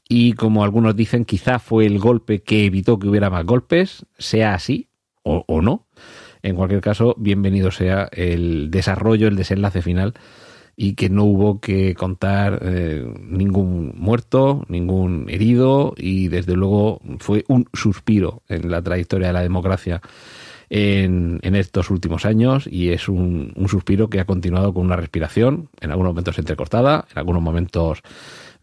y 0.08 0.34
como 0.34 0.62
algunos 0.64 0.94
dicen 0.94 1.24
quizá 1.24 1.58
fue 1.58 1.86
el 1.86 1.98
golpe 1.98 2.42
que 2.42 2.66
evitó 2.66 2.98
que 2.98 3.08
hubiera 3.08 3.30
más 3.30 3.44
golpes, 3.44 4.06
sea 4.18 4.54
así 4.54 4.88
o, 5.22 5.44
o 5.46 5.62
no. 5.62 5.86
En 6.42 6.54
cualquier 6.54 6.80
caso, 6.80 7.14
bienvenido 7.18 7.70
sea 7.70 8.08
el 8.12 8.70
desarrollo, 8.70 9.26
el 9.26 9.36
desenlace 9.36 9.82
final 9.82 10.14
y 10.76 10.94
que 10.94 11.08
no 11.08 11.24
hubo 11.24 11.60
que 11.60 11.94
contar 11.94 12.60
eh, 12.62 13.04
ningún 13.22 13.94
muerto, 13.96 14.64
ningún 14.68 15.26
herido 15.28 15.94
y 15.96 16.28
desde 16.28 16.54
luego 16.54 17.00
fue 17.18 17.44
un 17.48 17.66
suspiro 17.72 18.42
en 18.48 18.70
la 18.70 18.82
trayectoria 18.82 19.28
de 19.28 19.32
la 19.32 19.42
democracia 19.42 20.02
en, 20.68 21.40
estos 21.54 21.90
últimos 21.90 22.24
años 22.24 22.68
y 22.70 22.90
es 22.90 23.08
un, 23.08 23.52
suspiro 23.68 24.08
que 24.08 24.20
ha 24.20 24.24
continuado 24.24 24.72
con 24.74 24.84
una 24.84 24.96
respiración, 24.96 25.68
en 25.80 25.90
algunos 25.90 26.12
momentos 26.12 26.38
entrecortada, 26.38 27.06
en 27.10 27.18
algunos 27.18 27.42
momentos 27.42 28.02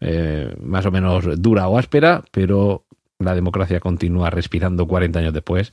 eh, 0.00 0.54
más 0.62 0.86
o 0.86 0.90
menos 0.90 1.24
dura 1.40 1.68
o 1.68 1.78
áspera, 1.78 2.24
pero 2.30 2.84
la 3.18 3.34
democracia 3.34 3.80
continúa 3.80 4.30
respirando 4.30 4.86
40 4.86 5.18
años 5.18 5.32
después 5.32 5.72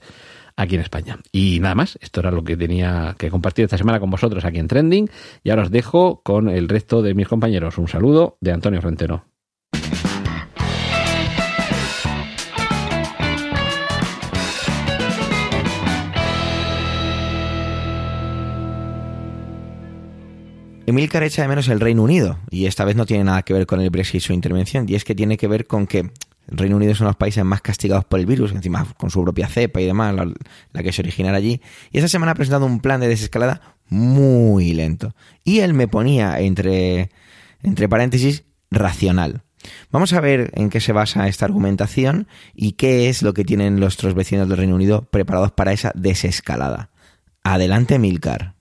aquí 0.56 0.76
en 0.76 0.82
España. 0.82 1.20
Y 1.32 1.60
nada 1.60 1.76
más, 1.76 1.98
esto 2.02 2.20
era 2.20 2.32
lo 2.32 2.44
que 2.44 2.58
tenía 2.58 3.16
que 3.18 3.30
compartir 3.30 3.66
esta 3.66 3.78
semana 3.78 4.00
con 4.00 4.10
vosotros 4.10 4.46
aquí 4.46 4.60
en 4.60 4.68
Trending. 4.68 5.10
Y 5.44 5.50
ahora 5.50 5.64
os 5.64 5.72
dejo 5.72 6.22
con 6.24 6.50
el 6.50 6.70
resto 6.70 7.02
de 7.02 7.14
mis 7.14 7.28
compañeros. 7.28 7.78
Un 7.78 7.88
saludo 7.88 8.38
de 8.42 8.52
Antonio 8.52 8.82
Frentero. 8.82 9.31
Emilcar 20.88 21.24
echa 21.24 21.44
de 21.44 21.48
menos 21.48 21.68
el 21.68 21.80
Reino 21.80 22.04
Unido, 22.04 22.40
y 22.50 22.66
esta 22.66 22.86
vez 22.86 22.96
no 22.96 23.06
tiene 23.06 23.24
nada 23.24 23.44
que 23.44 23.54
ver 23.54 23.66
con 23.66 23.80
el 23.82 23.90
Brexit 23.90 24.16
y 24.16 24.20
su 24.20 24.34
intervención, 24.34 24.86
y 24.90 24.96
es 24.96 25.04
que 25.04 25.16
tiene 25.16 25.38
que 25.38 25.48
ver 25.48 25.68
con 25.68 25.86
que 25.86 26.00
el 26.00 26.58
Reino 26.58 26.76
Unido 26.76 26.92
es 26.92 27.00
uno 27.00 27.08
de 27.08 27.12
los 27.12 27.18
países 27.18 27.46
más 27.46 27.62
castigados 27.62 28.04
por 28.04 28.20
el 28.20 28.26
virus, 28.26 28.52
encima 28.52 28.86
con 28.98 29.10
su 29.10 29.24
propia 29.24 29.48
cepa 29.48 29.80
y 29.80 29.86
demás, 29.86 30.16
la, 30.16 30.84
que 30.84 30.92
se 30.92 31.02
originara 31.02 31.38
allí. 31.38 31.62
Y 31.92 32.00
esta 32.00 32.08
semana 32.08 32.34
ha 32.34 32.36
presentado 32.36 32.66
un 32.66 32.82
plan 32.82 33.00
de 33.00 33.08
desescalada 33.08 33.78
muy 33.88 34.74
lento. 34.74 35.16
Y 35.44 35.60
él 35.60 35.74
me 35.74 35.88
ponía 35.88 36.40
entre, 36.40 37.12
entre 37.64 37.88
paréntesis 37.88 38.44
racional. 38.70 39.44
Vamos 39.92 40.12
a 40.14 40.20
ver 40.20 40.52
en 40.56 40.70
qué 40.70 40.82
se 40.82 40.92
basa 40.92 41.28
esta 41.28 41.46
argumentación 41.46 42.28
y 42.56 42.74
qué 42.74 43.08
es 43.08 43.22
lo 43.22 43.34
que 43.34 43.46
tienen 43.46 43.80
los 43.80 43.94
otros 43.96 44.16
vecinos 44.16 44.50
del 44.50 44.58
Reino 44.58 44.76
Unido 44.76 45.04
preparados 45.04 45.52
para 45.52 45.72
esa 45.72 45.92
desescalada. 45.94 46.90
Adelante, 47.44 48.00
Milcar. 48.00 48.56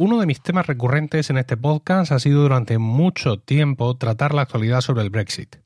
Uno 0.00 0.20
de 0.20 0.26
mis 0.26 0.40
temas 0.40 0.68
recurrentes 0.68 1.28
en 1.28 1.38
este 1.38 1.56
podcast 1.56 2.12
ha 2.12 2.20
sido 2.20 2.42
durante 2.42 2.78
mucho 2.78 3.40
tiempo 3.40 3.96
tratar 3.96 4.32
la 4.32 4.42
actualidad 4.42 4.80
sobre 4.80 5.02
el 5.02 5.10
Brexit. 5.10 5.56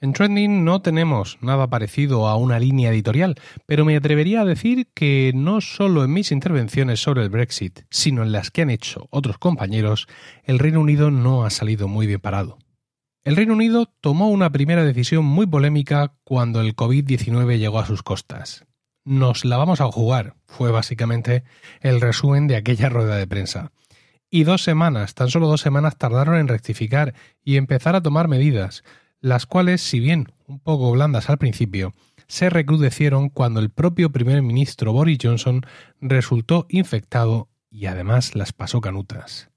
En 0.00 0.14
Trending 0.14 0.64
no 0.64 0.80
tenemos 0.80 1.36
nada 1.42 1.68
parecido 1.68 2.26
a 2.26 2.36
una 2.36 2.58
línea 2.58 2.88
editorial, 2.88 3.34
pero 3.66 3.84
me 3.84 3.94
atrevería 3.96 4.40
a 4.40 4.44
decir 4.46 4.86
que 4.94 5.32
no 5.34 5.60
solo 5.60 6.04
en 6.04 6.14
mis 6.14 6.32
intervenciones 6.32 7.02
sobre 7.02 7.22
el 7.22 7.28
Brexit, 7.28 7.80
sino 7.90 8.22
en 8.22 8.32
las 8.32 8.50
que 8.50 8.62
han 8.62 8.70
hecho 8.70 9.08
otros 9.10 9.36
compañeros, 9.36 10.08
el 10.44 10.58
Reino 10.58 10.80
Unido 10.80 11.10
no 11.10 11.44
ha 11.44 11.50
salido 11.50 11.86
muy 11.86 12.06
bien 12.06 12.20
parado. 12.20 12.56
El 13.24 13.36
Reino 13.36 13.52
Unido 13.52 13.92
tomó 14.00 14.30
una 14.30 14.48
primera 14.48 14.84
decisión 14.84 15.26
muy 15.26 15.46
polémica 15.46 16.14
cuando 16.24 16.62
el 16.62 16.74
COVID-19 16.74 17.58
llegó 17.58 17.78
a 17.78 17.84
sus 17.84 18.02
costas 18.02 18.64
nos 19.10 19.44
la 19.44 19.56
vamos 19.56 19.80
a 19.80 19.90
jugar, 19.90 20.36
fue 20.46 20.70
básicamente 20.70 21.42
el 21.80 22.00
resumen 22.00 22.46
de 22.46 22.54
aquella 22.54 22.88
rueda 22.88 23.16
de 23.16 23.26
prensa. 23.26 23.72
Y 24.30 24.44
dos 24.44 24.62
semanas, 24.62 25.14
tan 25.14 25.28
solo 25.28 25.48
dos 25.48 25.60
semanas 25.60 25.96
tardaron 25.98 26.36
en 26.36 26.46
rectificar 26.46 27.14
y 27.42 27.56
empezar 27.56 27.96
a 27.96 28.02
tomar 28.02 28.28
medidas, 28.28 28.84
las 29.20 29.46
cuales, 29.46 29.80
si 29.80 29.98
bien 29.98 30.32
un 30.46 30.60
poco 30.60 30.92
blandas 30.92 31.28
al 31.28 31.38
principio, 31.38 31.92
se 32.28 32.50
recrudecieron 32.50 33.30
cuando 33.30 33.58
el 33.58 33.70
propio 33.70 34.12
primer 34.12 34.42
ministro 34.42 34.92
Boris 34.92 35.18
Johnson 35.20 35.62
resultó 36.00 36.66
infectado 36.68 37.48
y 37.68 37.86
además 37.86 38.36
las 38.36 38.52
pasó 38.52 38.80
canutas. 38.80 39.49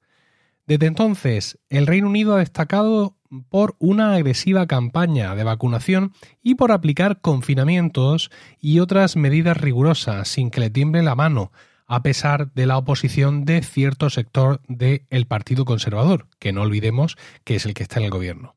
Desde 0.65 0.85
entonces, 0.85 1.59
el 1.69 1.87
Reino 1.87 2.07
Unido 2.07 2.35
ha 2.35 2.39
destacado 2.39 3.17
por 3.49 3.75
una 3.79 4.13
agresiva 4.13 4.65
campaña 4.67 5.35
de 5.35 5.43
vacunación 5.43 6.13
y 6.41 6.55
por 6.55 6.71
aplicar 6.71 7.19
confinamientos 7.19 8.31
y 8.59 8.79
otras 8.79 9.15
medidas 9.15 9.57
rigurosas 9.57 10.27
sin 10.27 10.51
que 10.51 10.61
le 10.61 10.69
tiemble 10.69 11.03
la 11.03 11.15
mano, 11.15 11.51
a 11.85 12.01
pesar 12.01 12.53
de 12.53 12.65
la 12.65 12.77
oposición 12.77 13.43
de 13.43 13.61
cierto 13.61 14.09
sector 14.09 14.61
del 14.67 15.25
Partido 15.27 15.65
Conservador, 15.65 16.27
que 16.39 16.53
no 16.53 16.61
olvidemos 16.61 17.17
que 17.43 17.55
es 17.55 17.65
el 17.65 17.73
que 17.73 17.83
está 17.83 17.99
en 17.99 18.05
el 18.05 18.11
gobierno. 18.11 18.55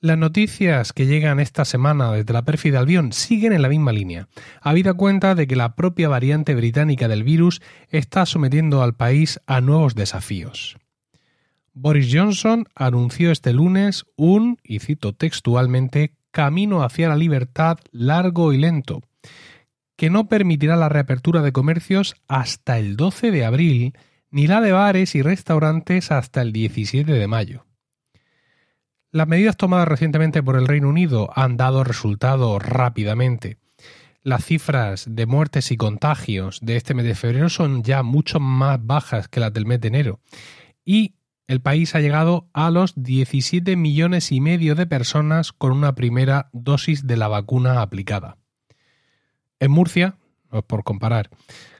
Las 0.00 0.18
noticias 0.18 0.92
que 0.92 1.06
llegan 1.06 1.40
esta 1.40 1.64
semana 1.64 2.12
desde 2.12 2.32
la 2.32 2.44
pérfida 2.44 2.80
Albión 2.80 3.12
siguen 3.12 3.52
en 3.52 3.62
la 3.62 3.68
misma 3.68 3.92
línea, 3.92 4.28
habida 4.60 4.94
cuenta 4.94 5.34
de 5.34 5.46
que 5.46 5.56
la 5.56 5.74
propia 5.74 6.08
variante 6.08 6.54
británica 6.54 7.08
del 7.08 7.24
virus 7.24 7.62
está 7.90 8.26
sometiendo 8.26 8.82
al 8.82 8.94
país 8.94 9.40
a 9.46 9.60
nuevos 9.60 9.94
desafíos. 9.94 10.76
Boris 11.78 12.08
Johnson 12.10 12.64
anunció 12.74 13.30
este 13.30 13.52
lunes 13.52 14.06
un, 14.16 14.58
y 14.64 14.78
cito 14.78 15.12
textualmente, 15.12 16.14
camino 16.30 16.82
hacia 16.82 17.10
la 17.10 17.16
libertad 17.16 17.76
largo 17.92 18.54
y 18.54 18.56
lento, 18.56 19.02
que 19.94 20.08
no 20.08 20.26
permitirá 20.26 20.76
la 20.76 20.88
reapertura 20.88 21.42
de 21.42 21.52
comercios 21.52 22.16
hasta 22.28 22.78
el 22.78 22.96
12 22.96 23.30
de 23.30 23.44
abril, 23.44 23.92
ni 24.30 24.46
la 24.46 24.62
de 24.62 24.72
bares 24.72 25.14
y 25.14 25.20
restaurantes 25.20 26.10
hasta 26.10 26.40
el 26.40 26.54
17 26.54 27.12
de 27.12 27.26
mayo. 27.26 27.66
Las 29.10 29.28
medidas 29.28 29.58
tomadas 29.58 29.86
recientemente 29.86 30.42
por 30.42 30.56
el 30.56 30.66
Reino 30.66 30.88
Unido 30.88 31.28
han 31.36 31.58
dado 31.58 31.84
resultado 31.84 32.58
rápidamente. 32.58 33.58
Las 34.22 34.46
cifras 34.46 35.04
de 35.10 35.26
muertes 35.26 35.70
y 35.70 35.76
contagios 35.76 36.58
de 36.62 36.78
este 36.78 36.94
mes 36.94 37.04
de 37.04 37.14
febrero 37.14 37.50
son 37.50 37.82
ya 37.82 38.02
mucho 38.02 38.40
más 38.40 38.78
bajas 38.82 39.28
que 39.28 39.40
las 39.40 39.52
del 39.52 39.66
mes 39.66 39.82
de 39.82 39.88
enero. 39.88 40.20
Y 40.82 41.16
el 41.46 41.60
país 41.60 41.94
ha 41.94 42.00
llegado 42.00 42.48
a 42.52 42.70
los 42.70 42.94
17 42.96 43.76
millones 43.76 44.32
y 44.32 44.40
medio 44.40 44.74
de 44.74 44.86
personas 44.86 45.52
con 45.52 45.72
una 45.72 45.94
primera 45.94 46.50
dosis 46.52 47.06
de 47.06 47.16
la 47.16 47.28
vacuna 47.28 47.82
aplicada. 47.82 48.38
En 49.60 49.70
Murcia, 49.70 50.16
no 50.50 50.58
es 50.58 50.64
por 50.64 50.84
comparar, 50.84 51.30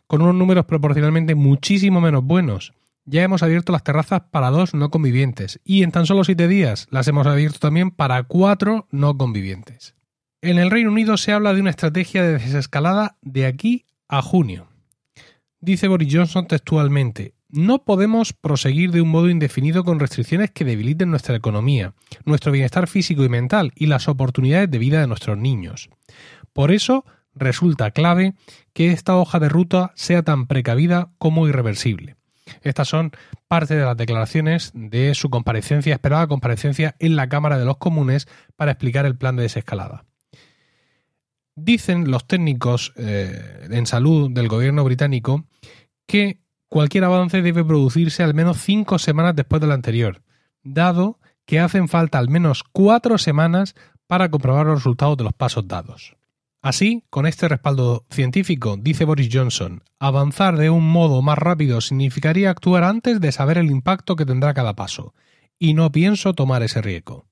con 0.06 0.22
unos 0.22 0.34
números 0.34 0.66
proporcionalmente 0.66 1.34
muchísimo 1.34 2.00
menos 2.00 2.24
buenos, 2.24 2.72
ya 3.04 3.22
hemos 3.22 3.42
abierto 3.44 3.72
las 3.72 3.84
terrazas 3.84 4.22
para 4.32 4.50
dos 4.50 4.74
no 4.74 4.90
convivientes 4.90 5.60
y 5.64 5.84
en 5.84 5.92
tan 5.92 6.06
solo 6.06 6.24
siete 6.24 6.48
días 6.48 6.88
las 6.90 7.06
hemos 7.06 7.26
abierto 7.26 7.60
también 7.60 7.92
para 7.92 8.24
cuatro 8.24 8.88
no 8.90 9.16
convivientes. 9.16 9.94
En 10.42 10.58
el 10.58 10.70
Reino 10.70 10.90
Unido 10.90 11.16
se 11.16 11.32
habla 11.32 11.54
de 11.54 11.60
una 11.60 11.70
estrategia 11.70 12.22
de 12.22 12.32
desescalada 12.32 13.16
de 13.22 13.46
aquí 13.46 13.86
a 14.08 14.22
junio. 14.22 14.68
Dice 15.60 15.88
Boris 15.88 16.12
Johnson 16.12 16.46
textualmente, 16.48 17.35
no 17.56 17.84
podemos 17.84 18.32
proseguir 18.32 18.92
de 18.92 19.00
un 19.00 19.08
modo 19.08 19.28
indefinido 19.30 19.82
con 19.82 19.98
restricciones 19.98 20.50
que 20.50 20.64
debiliten 20.64 21.10
nuestra 21.10 21.34
economía, 21.34 21.94
nuestro 22.24 22.52
bienestar 22.52 22.86
físico 22.86 23.24
y 23.24 23.28
mental 23.28 23.72
y 23.74 23.86
las 23.86 24.08
oportunidades 24.08 24.70
de 24.70 24.78
vida 24.78 25.00
de 25.00 25.06
nuestros 25.06 25.38
niños. 25.38 25.88
Por 26.52 26.70
eso 26.70 27.04
resulta 27.34 27.90
clave 27.90 28.34
que 28.72 28.92
esta 28.92 29.16
hoja 29.16 29.38
de 29.38 29.48
ruta 29.48 29.92
sea 29.94 30.22
tan 30.22 30.46
precavida 30.46 31.10
como 31.18 31.48
irreversible. 31.48 32.16
Estas 32.62 32.88
son 32.88 33.12
parte 33.48 33.74
de 33.74 33.84
las 33.84 33.96
declaraciones 33.96 34.70
de 34.74 35.14
su 35.14 35.30
comparecencia, 35.30 35.94
esperada 35.94 36.26
comparecencia 36.26 36.94
en 36.98 37.16
la 37.16 37.28
Cámara 37.28 37.58
de 37.58 37.64
los 37.64 37.78
Comunes 37.78 38.28
para 38.54 38.72
explicar 38.72 39.06
el 39.06 39.16
plan 39.16 39.36
de 39.36 39.42
desescalada. 39.42 40.04
Dicen 41.56 42.10
los 42.10 42.26
técnicos 42.26 42.92
eh, 42.96 43.66
en 43.70 43.86
salud 43.86 44.30
del 44.30 44.48
gobierno 44.48 44.84
británico 44.84 45.46
que 46.06 46.45
cualquier 46.68 47.04
avance 47.04 47.42
debe 47.42 47.64
producirse 47.64 48.22
al 48.22 48.34
menos 48.34 48.58
cinco 48.58 48.98
semanas 48.98 49.36
después 49.36 49.60
del 49.60 49.72
anterior, 49.72 50.22
dado 50.62 51.18
que 51.44 51.60
hacen 51.60 51.88
falta 51.88 52.18
al 52.18 52.28
menos 52.28 52.64
cuatro 52.72 53.18
semanas 53.18 53.74
para 54.06 54.30
comprobar 54.30 54.66
los 54.66 54.80
resultados 54.80 55.16
de 55.16 55.24
los 55.24 55.32
pasos 55.32 55.66
dados. 55.66 56.16
Así, 56.62 57.04
con 57.10 57.26
este 57.26 57.48
respaldo 57.48 58.04
científico, 58.10 58.76
dice 58.76 59.04
Boris 59.04 59.28
Johnson, 59.32 59.84
avanzar 60.00 60.56
de 60.56 60.70
un 60.70 60.88
modo 60.88 61.22
más 61.22 61.38
rápido 61.38 61.80
significaría 61.80 62.50
actuar 62.50 62.82
antes 62.82 63.20
de 63.20 63.30
saber 63.30 63.58
el 63.58 63.70
impacto 63.70 64.16
que 64.16 64.26
tendrá 64.26 64.52
cada 64.52 64.74
paso, 64.74 65.14
y 65.58 65.74
no 65.74 65.92
pienso 65.92 66.34
tomar 66.34 66.62
ese 66.62 66.82
riesgo. 66.82 67.25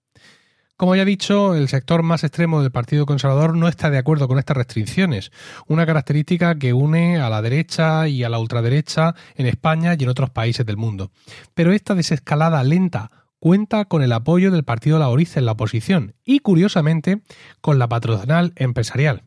Como 0.76 0.96
ya 0.96 1.02
he 1.02 1.06
dicho, 1.06 1.54
el 1.54 1.68
sector 1.68 2.02
más 2.02 2.24
extremo 2.24 2.60
del 2.60 2.72
Partido 2.72 3.06
Conservador 3.06 3.56
no 3.56 3.68
está 3.68 3.90
de 3.90 3.98
acuerdo 3.98 4.26
con 4.26 4.40
estas 4.40 4.56
restricciones, 4.56 5.30
una 5.68 5.86
característica 5.86 6.58
que 6.58 6.72
une 6.72 7.20
a 7.20 7.30
la 7.30 7.42
derecha 7.42 8.08
y 8.08 8.24
a 8.24 8.28
la 8.28 8.40
ultraderecha 8.40 9.14
en 9.36 9.46
España 9.46 9.94
y 9.96 10.02
en 10.02 10.08
otros 10.08 10.30
países 10.30 10.66
del 10.66 10.76
mundo. 10.76 11.12
Pero 11.54 11.72
esta 11.72 11.94
desescalada 11.94 12.64
lenta 12.64 13.12
cuenta 13.38 13.84
con 13.84 14.02
el 14.02 14.10
apoyo 14.10 14.50
del 14.50 14.64
Partido 14.64 14.98
Laborista 14.98 15.38
en 15.38 15.46
la 15.46 15.52
oposición 15.52 16.16
y, 16.24 16.40
curiosamente, 16.40 17.22
con 17.60 17.78
la 17.78 17.88
patronal 17.88 18.52
empresarial. 18.56 19.22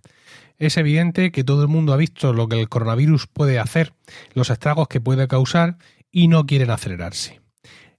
Es 0.57 0.75
evidente 0.75 1.31
que 1.31 1.45
todo 1.45 1.61
el 1.61 1.69
mundo 1.69 1.93
ha 1.93 1.97
visto 1.97 2.33
lo 2.33 2.49
que 2.49 2.59
el 2.59 2.67
coronavirus 2.67 3.27
puede 3.27 3.57
hacer, 3.57 3.93
los 4.33 4.49
estragos 4.49 4.89
que 4.89 4.99
puede 4.99 5.29
causar 5.29 5.77
y 6.11 6.27
no 6.27 6.45
quieren 6.45 6.71
acelerarse. 6.71 7.39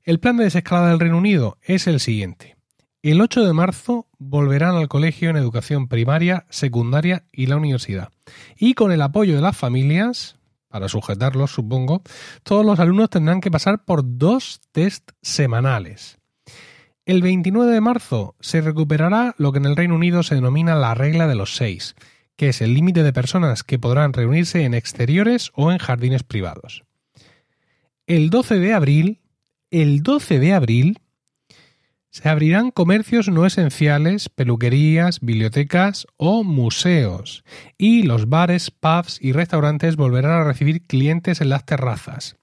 El 0.02 0.20
plan 0.20 0.36
de 0.36 0.44
desescalada 0.44 0.90
del 0.90 1.00
Reino 1.00 1.16
Unido 1.16 1.56
es 1.62 1.86
el 1.86 1.98
siguiente. 1.98 2.57
El 3.00 3.20
8 3.20 3.46
de 3.46 3.52
marzo 3.52 4.08
volverán 4.18 4.74
al 4.74 4.88
colegio 4.88 5.30
en 5.30 5.36
educación 5.36 5.86
primaria, 5.86 6.46
secundaria 6.50 7.24
y 7.30 7.46
la 7.46 7.56
universidad. 7.56 8.10
Y 8.56 8.74
con 8.74 8.90
el 8.90 9.02
apoyo 9.02 9.36
de 9.36 9.40
las 9.40 9.56
familias, 9.56 10.36
para 10.66 10.88
sujetarlos 10.88 11.52
supongo, 11.52 12.02
todos 12.42 12.66
los 12.66 12.80
alumnos 12.80 13.10
tendrán 13.10 13.40
que 13.40 13.52
pasar 13.52 13.84
por 13.84 14.02
dos 14.04 14.60
test 14.72 15.12
semanales. 15.22 16.18
El 17.06 17.22
29 17.22 17.72
de 17.72 17.80
marzo 17.80 18.34
se 18.40 18.60
recuperará 18.62 19.32
lo 19.38 19.52
que 19.52 19.58
en 19.58 19.66
el 19.66 19.76
Reino 19.76 19.94
Unido 19.94 20.24
se 20.24 20.34
denomina 20.34 20.74
la 20.74 20.94
regla 20.94 21.28
de 21.28 21.36
los 21.36 21.54
seis, 21.54 21.94
que 22.34 22.48
es 22.48 22.60
el 22.60 22.74
límite 22.74 23.04
de 23.04 23.12
personas 23.12 23.62
que 23.62 23.78
podrán 23.78 24.12
reunirse 24.12 24.64
en 24.64 24.74
exteriores 24.74 25.52
o 25.54 25.70
en 25.70 25.78
jardines 25.78 26.24
privados. 26.24 26.82
El 28.08 28.28
12 28.28 28.58
de 28.58 28.74
abril, 28.74 29.20
el 29.70 30.02
12 30.02 30.40
de 30.40 30.52
abril, 30.52 30.98
se 32.10 32.28
abrirán 32.28 32.70
comercios 32.70 33.28
no 33.28 33.44
esenciales, 33.44 34.28
peluquerías, 34.28 35.20
bibliotecas 35.20 36.06
o 36.16 36.42
museos, 36.42 37.44
y 37.76 38.02
los 38.02 38.28
bares, 38.28 38.70
pubs 38.70 39.18
y 39.20 39.32
restaurantes 39.32 39.96
volverán 39.96 40.32
a 40.32 40.44
recibir 40.44 40.86
clientes 40.86 41.40
en 41.40 41.50
las 41.50 41.64
terrazas. 41.66 42.36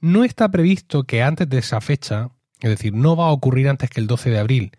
No 0.00 0.24
está 0.24 0.50
previsto 0.50 1.04
que 1.04 1.22
antes 1.22 1.48
de 1.48 1.58
esa 1.58 1.80
fecha, 1.80 2.30
es 2.60 2.70
decir, 2.70 2.92
no 2.94 3.16
va 3.16 3.26
a 3.26 3.32
ocurrir 3.32 3.68
antes 3.68 3.90
que 3.90 4.00
el 4.00 4.06
12 4.06 4.30
de 4.30 4.38
abril, 4.38 4.72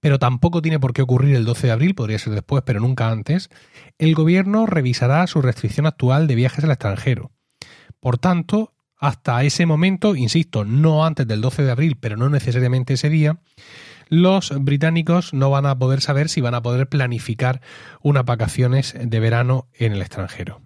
pero 0.00 0.18
tampoco 0.18 0.62
tiene 0.62 0.80
por 0.80 0.92
qué 0.92 1.02
ocurrir 1.02 1.36
el 1.36 1.44
12 1.44 1.68
de 1.68 1.72
abril, 1.72 1.94
podría 1.94 2.18
ser 2.18 2.32
después, 2.32 2.62
pero 2.66 2.80
nunca 2.80 3.10
antes, 3.10 3.50
el 3.98 4.14
gobierno 4.14 4.66
revisará 4.66 5.26
su 5.26 5.42
restricción 5.42 5.86
actual 5.86 6.26
de 6.26 6.34
viajes 6.34 6.64
al 6.64 6.70
extranjero. 6.70 7.30
Por 8.00 8.18
tanto, 8.18 8.71
hasta 9.02 9.42
ese 9.42 9.66
momento, 9.66 10.14
insisto, 10.14 10.64
no 10.64 11.04
antes 11.04 11.26
del 11.26 11.40
12 11.40 11.64
de 11.64 11.72
abril, 11.72 11.96
pero 11.98 12.16
no 12.16 12.30
necesariamente 12.30 12.94
ese 12.94 13.10
día, 13.10 13.38
los 14.08 14.52
británicos 14.60 15.34
no 15.34 15.50
van 15.50 15.66
a 15.66 15.76
poder 15.76 16.00
saber 16.00 16.28
si 16.28 16.40
van 16.40 16.54
a 16.54 16.62
poder 16.62 16.88
planificar 16.88 17.62
unas 18.00 18.24
vacaciones 18.24 18.94
de 18.96 19.18
verano 19.18 19.66
en 19.74 19.92
el 19.92 20.02
extranjero. 20.02 20.62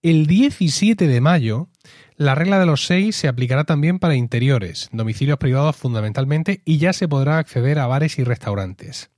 El 0.00 0.26
17 0.26 1.06
de 1.06 1.20
mayo, 1.20 1.68
la 2.16 2.34
regla 2.34 2.58
de 2.58 2.64
los 2.64 2.86
seis 2.86 3.14
se 3.14 3.28
aplicará 3.28 3.64
también 3.64 3.98
para 3.98 4.14
interiores, 4.14 4.88
domicilios 4.92 5.36
privados 5.36 5.76
fundamentalmente, 5.76 6.62
y 6.64 6.78
ya 6.78 6.94
se 6.94 7.08
podrá 7.08 7.36
acceder 7.36 7.78
a 7.78 7.86
bares 7.86 8.18
y 8.18 8.24
restaurantes. 8.24 9.10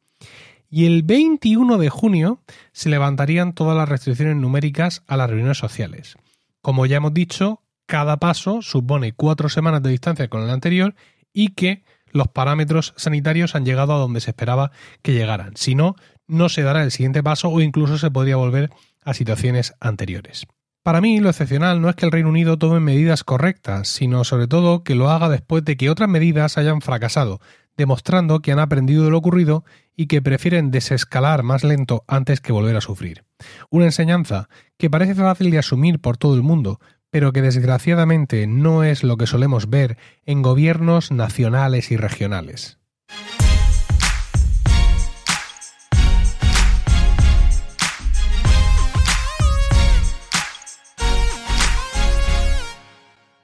Y 0.68 0.86
el 0.86 1.04
21 1.04 1.78
de 1.78 1.90
junio 1.90 2.40
se 2.72 2.88
levantarían 2.88 3.52
todas 3.52 3.76
las 3.76 3.88
restricciones 3.88 4.34
numéricas 4.34 5.04
a 5.06 5.16
las 5.16 5.30
reuniones 5.30 5.58
sociales. 5.58 6.16
Como 6.60 6.86
ya 6.86 6.96
hemos 6.96 7.14
dicho, 7.14 7.62
cada 7.86 8.18
paso 8.18 8.62
supone 8.62 9.12
cuatro 9.12 9.48
semanas 9.48 9.82
de 9.82 9.90
distancia 9.90 10.28
con 10.28 10.42
el 10.42 10.50
anterior 10.50 10.94
y 11.32 11.50
que 11.50 11.84
los 12.10 12.28
parámetros 12.28 12.94
sanitarios 12.96 13.54
han 13.54 13.64
llegado 13.64 13.94
a 13.94 13.98
donde 13.98 14.20
se 14.20 14.30
esperaba 14.30 14.70
que 15.02 15.12
llegaran. 15.12 15.56
Si 15.56 15.74
no, 15.74 15.96
no 16.26 16.48
se 16.48 16.62
dará 16.62 16.82
el 16.82 16.90
siguiente 16.90 17.22
paso 17.22 17.48
o 17.48 17.60
incluso 17.60 17.98
se 17.98 18.10
podría 18.10 18.36
volver 18.36 18.70
a 19.04 19.14
situaciones 19.14 19.74
anteriores. 19.80 20.46
Para 20.82 21.00
mí, 21.00 21.18
lo 21.18 21.28
excepcional 21.28 21.80
no 21.80 21.88
es 21.88 21.96
que 21.96 22.06
el 22.06 22.12
Reino 22.12 22.28
Unido 22.28 22.58
tome 22.58 22.78
medidas 22.78 23.24
correctas, 23.24 23.88
sino 23.88 24.22
sobre 24.22 24.46
todo 24.46 24.84
que 24.84 24.94
lo 24.94 25.10
haga 25.10 25.28
después 25.28 25.64
de 25.64 25.76
que 25.76 25.90
otras 25.90 26.08
medidas 26.08 26.58
hayan 26.58 26.80
fracasado, 26.80 27.40
demostrando 27.76 28.40
que 28.40 28.52
han 28.52 28.60
aprendido 28.60 29.04
de 29.04 29.10
lo 29.10 29.18
ocurrido 29.18 29.64
y 29.96 30.06
que 30.06 30.22
prefieren 30.22 30.70
desescalar 30.70 31.42
más 31.42 31.64
lento 31.64 32.04
antes 32.06 32.40
que 32.40 32.52
volver 32.52 32.76
a 32.76 32.80
sufrir. 32.80 33.24
Una 33.68 33.86
enseñanza 33.86 34.48
que 34.78 34.88
parece 34.88 35.14
fácil 35.14 35.50
de 35.50 35.58
asumir 35.58 36.00
por 36.00 36.18
todo 36.18 36.36
el 36.36 36.42
mundo, 36.42 36.80
pero 37.10 37.32
que 37.32 37.42
desgraciadamente 37.42 38.46
no 38.46 38.84
es 38.84 39.02
lo 39.04 39.16
que 39.16 39.26
solemos 39.26 39.70
ver 39.70 39.96
en 40.24 40.42
gobiernos 40.42 41.10
nacionales 41.10 41.90
y 41.90 41.96
regionales. 41.96 42.78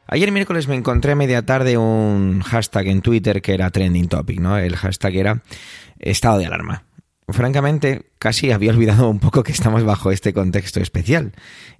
Ayer 0.06 0.30
miércoles 0.30 0.68
me 0.68 0.74
encontré 0.74 1.12
a 1.12 1.16
media 1.16 1.46
tarde 1.46 1.78
un 1.78 2.42
hashtag 2.42 2.88
en 2.88 3.00
Twitter 3.00 3.40
que 3.40 3.54
era 3.54 3.70
trending 3.70 4.08
topic, 4.08 4.40
¿no? 4.40 4.58
El 4.58 4.76
hashtag 4.76 5.16
era 5.16 5.42
estado 5.98 6.38
de 6.38 6.44
alarma 6.44 6.84
francamente, 7.32 8.10
casi 8.18 8.50
había 8.50 8.70
olvidado 8.70 9.08
un 9.08 9.18
poco 9.18 9.42
que 9.42 9.52
estamos 9.52 9.84
bajo 9.84 10.10
este 10.10 10.32
contexto 10.32 10.80
especial. 10.80 11.32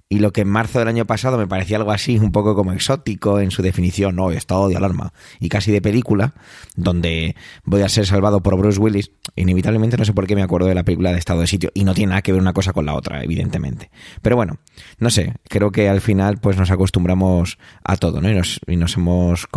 Y 0.09 0.19
lo 0.19 0.31
que 0.31 0.41
en 0.41 0.49
marzo 0.49 0.79
del 0.79 0.89
año 0.89 1.05
pasado 1.05 1.37
me 1.37 1.47
parecía 1.47 1.77
algo 1.77 1.91
así, 1.91 2.19
un 2.19 2.31
poco 2.31 2.53
como 2.53 2.71
exótico 2.71 3.39
en 3.39 3.49
su 3.49 3.63
definición, 3.63 4.15
no, 4.15 4.29
estado 4.31 4.67
de 4.67 4.75
alarma, 4.75 5.13
y 5.39 5.49
casi 5.49 5.71
de 5.71 5.81
película, 5.81 6.33
donde 6.75 7.35
voy 7.63 7.81
a 7.81 7.89
ser 7.89 8.05
salvado 8.05 8.43
por 8.43 8.55
Bruce 8.57 8.79
Willis, 8.79 9.11
inevitablemente 9.35 9.97
no 9.97 10.05
sé 10.05 10.13
por 10.13 10.27
qué 10.27 10.35
me 10.35 10.43
acuerdo 10.43 10.67
de 10.67 10.75
la 10.75 10.83
película 10.83 11.11
de 11.11 11.17
estado 11.17 11.41
de 11.41 11.47
sitio, 11.47 11.71
y 11.73 11.83
no 11.83 11.95
tiene 11.95 12.11
nada 12.11 12.21
que 12.21 12.31
ver 12.31 12.41
una 12.41 12.53
cosa 12.53 12.73
con 12.73 12.85
la 12.85 12.93
otra, 12.93 13.23
evidentemente. 13.23 13.89
Pero 14.21 14.35
bueno, 14.35 14.59
no 14.99 15.09
sé, 15.09 15.33
creo 15.49 15.71
que 15.71 15.89
al 15.89 16.01
final 16.01 16.37
pues 16.37 16.57
nos 16.57 16.69
acostumbramos 16.69 17.57
a 17.83 17.97
todo, 17.97 18.21
¿no? 18.21 18.29
Y 18.29 18.35
nos, 18.35 18.59
y 18.67 18.75
nos 18.75 18.95
hemos... 18.97 19.47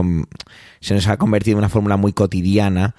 se 0.81 0.95
nos 0.95 1.07
ha 1.09 1.19
convertido 1.19 1.57
en 1.57 1.59
una 1.59 1.69
fórmula 1.69 1.99
muy 1.99 2.15
cotidiana 2.15 2.95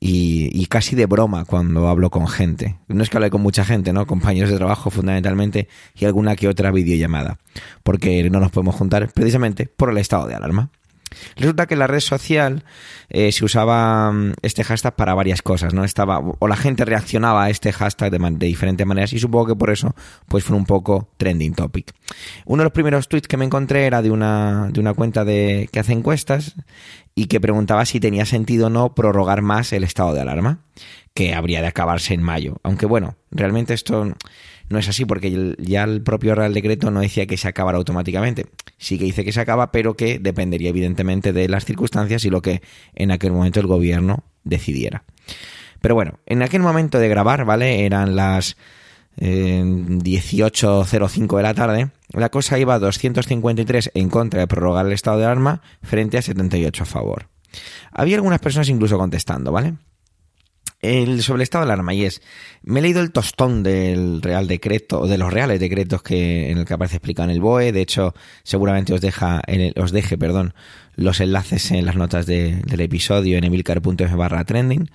y, 0.00 0.66
casi 0.66 0.96
de 0.96 1.06
broma 1.06 1.44
cuando 1.44 1.88
hablo 1.88 2.10
con 2.10 2.26
gente. 2.26 2.76
No 2.88 3.02
es 3.02 3.10
que 3.10 3.16
hable 3.16 3.30
con 3.30 3.42
mucha 3.42 3.64
gente, 3.64 3.92
¿no? 3.92 4.06
Compañeros 4.06 4.50
de 4.50 4.56
trabajo 4.56 4.90
fundamentalmente 4.90 5.68
y 5.94 6.04
alguna 6.04 6.36
que 6.36 6.48
otra 6.48 6.72
videollamada, 6.72 7.38
porque 7.82 8.28
no 8.30 8.40
nos 8.40 8.50
podemos 8.50 8.74
juntar 8.74 9.10
precisamente 9.12 9.66
por 9.66 9.90
el 9.90 9.98
estado 9.98 10.26
de 10.26 10.34
alarma. 10.34 10.70
Resulta 11.36 11.66
que 11.66 11.76
la 11.76 11.86
red 11.86 12.00
social 12.00 12.64
eh, 13.08 13.32
se 13.32 13.44
usaba 13.44 14.10
mm, 14.12 14.34
este 14.42 14.64
hashtag 14.64 14.96
para 14.96 15.14
varias 15.14 15.42
cosas, 15.42 15.74
¿no? 15.74 15.84
Estaba, 15.84 16.18
o 16.18 16.48
la 16.48 16.56
gente 16.56 16.84
reaccionaba 16.84 17.44
a 17.44 17.50
este 17.50 17.72
hashtag 17.72 18.10
de, 18.10 18.18
de, 18.18 18.46
diferentes 18.46 18.86
maneras 18.86 19.12
y 19.12 19.18
supongo 19.18 19.46
que 19.46 19.56
por 19.56 19.70
eso 19.70 19.94
pues 20.28 20.44
fue 20.44 20.56
un 20.56 20.66
poco 20.66 21.08
trending 21.16 21.54
topic. 21.54 21.92
Uno 22.46 22.62
de 22.62 22.64
los 22.64 22.72
primeros 22.72 23.08
tweets 23.08 23.28
que 23.28 23.36
me 23.36 23.44
encontré 23.44 23.86
era 23.86 24.02
de 24.02 24.10
una, 24.10 24.68
de 24.70 24.80
una 24.80 24.94
cuenta 24.94 25.24
de, 25.24 25.68
que 25.72 25.80
hace 25.80 25.92
encuestas 25.92 26.54
y 27.14 27.26
que 27.26 27.40
preguntaba 27.40 27.84
si 27.86 28.00
tenía 28.00 28.26
sentido 28.26 28.66
o 28.66 28.70
no 28.70 28.94
prorrogar 28.94 29.42
más 29.42 29.72
el 29.72 29.84
estado 29.84 30.14
de 30.14 30.20
alarma, 30.20 30.60
que 31.14 31.34
habría 31.34 31.60
de 31.60 31.68
acabarse 31.68 32.14
en 32.14 32.22
mayo. 32.22 32.56
Aunque 32.62 32.86
bueno, 32.86 33.16
realmente 33.30 33.74
esto 33.74 34.14
no 34.68 34.78
es 34.78 34.88
así 34.88 35.04
porque 35.04 35.54
ya 35.58 35.84
el 35.84 36.02
propio 36.02 36.34
Real 36.34 36.54
Decreto 36.54 36.90
no 36.90 37.00
decía 37.00 37.26
que 37.26 37.36
se 37.36 37.48
acabara 37.48 37.78
automáticamente. 37.78 38.46
Sí 38.78 38.98
que 38.98 39.04
dice 39.04 39.24
que 39.24 39.32
se 39.32 39.40
acaba, 39.40 39.72
pero 39.72 39.94
que 39.94 40.18
dependería 40.18 40.70
evidentemente 40.70 41.32
de 41.32 41.48
las 41.48 41.64
circunstancias 41.64 42.24
y 42.24 42.30
lo 42.30 42.42
que 42.42 42.62
en 42.94 43.10
aquel 43.10 43.32
momento 43.32 43.60
el 43.60 43.66
gobierno 43.66 44.24
decidiera. 44.42 45.04
Pero 45.80 45.94
bueno, 45.94 46.18
en 46.26 46.42
aquel 46.42 46.62
momento 46.62 46.98
de 46.98 47.08
grabar, 47.08 47.44
¿vale? 47.44 47.84
Eran 47.84 48.16
las 48.16 48.56
18.05 49.18 51.36
de 51.36 51.42
la 51.42 51.54
tarde, 51.54 51.90
la 52.12 52.30
cosa 52.30 52.58
iba 52.58 52.74
a 52.74 52.78
253 52.78 53.92
en 53.94 54.08
contra 54.08 54.40
de 54.40 54.46
prorrogar 54.46 54.86
el 54.86 54.92
estado 54.92 55.18
de 55.18 55.24
alarma 55.24 55.62
frente 55.82 56.18
a 56.18 56.22
78 56.22 56.82
a 56.82 56.86
favor. 56.86 57.28
Había 57.92 58.16
algunas 58.16 58.40
personas 58.40 58.68
incluso 58.68 58.98
contestando, 58.98 59.52
¿vale? 59.52 59.74
El, 60.84 61.22
sobre 61.22 61.38
el 61.38 61.42
estado 61.42 61.64
de 61.64 61.72
alarma, 61.72 61.94
y 61.94 62.04
es, 62.04 62.20
me 62.62 62.80
he 62.80 62.82
leído 62.82 63.00
el 63.00 63.10
tostón 63.10 63.62
del 63.62 64.20
Real 64.20 64.46
Decreto, 64.46 65.00
o 65.00 65.08
de 65.08 65.18
los 65.18 65.32
reales 65.32 65.60
decretos 65.60 66.02
que, 66.02 66.50
en 66.50 66.58
el 66.58 66.64
que 66.64 66.74
aparece 66.74 66.96
explicado 66.96 67.30
en 67.30 67.34
el 67.34 67.40
BOE, 67.40 67.72
de 67.72 67.80
hecho, 67.80 68.14
seguramente 68.42 68.92
os 68.92 69.00
deja, 69.00 69.42
os 69.76 69.92
deje, 69.92 70.18
perdón, 70.18 70.54
los 70.96 71.20
enlaces 71.20 71.70
en 71.70 71.86
las 71.86 71.96
notas 71.96 72.26
del 72.26 72.80
episodio 72.80 73.38
en 73.38 73.44
emilcar.f 73.44 74.14
barra 74.14 74.44
trending. 74.44 74.90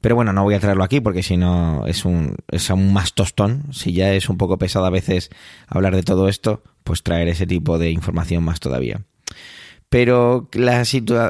Pero 0.00 0.14
bueno, 0.14 0.32
no 0.32 0.44
voy 0.44 0.54
a 0.54 0.60
traerlo 0.60 0.84
aquí 0.84 1.00
porque 1.00 1.22
si 1.22 1.36
no 1.36 1.84
es 1.86 2.04
un, 2.04 2.36
es 2.48 2.70
aún 2.70 2.92
más 2.92 3.14
tostón. 3.14 3.64
Si 3.72 3.92
ya 3.92 4.12
es 4.12 4.28
un 4.28 4.38
poco 4.38 4.56
pesado 4.56 4.86
a 4.86 4.90
veces 4.90 5.30
hablar 5.66 5.94
de 5.96 6.02
todo 6.02 6.28
esto, 6.28 6.62
pues 6.84 7.02
traer 7.02 7.28
ese 7.28 7.46
tipo 7.46 7.78
de 7.78 7.90
información 7.90 8.44
más 8.44 8.60
todavía. 8.60 9.02
Pero 9.88 10.48
la, 10.52 10.84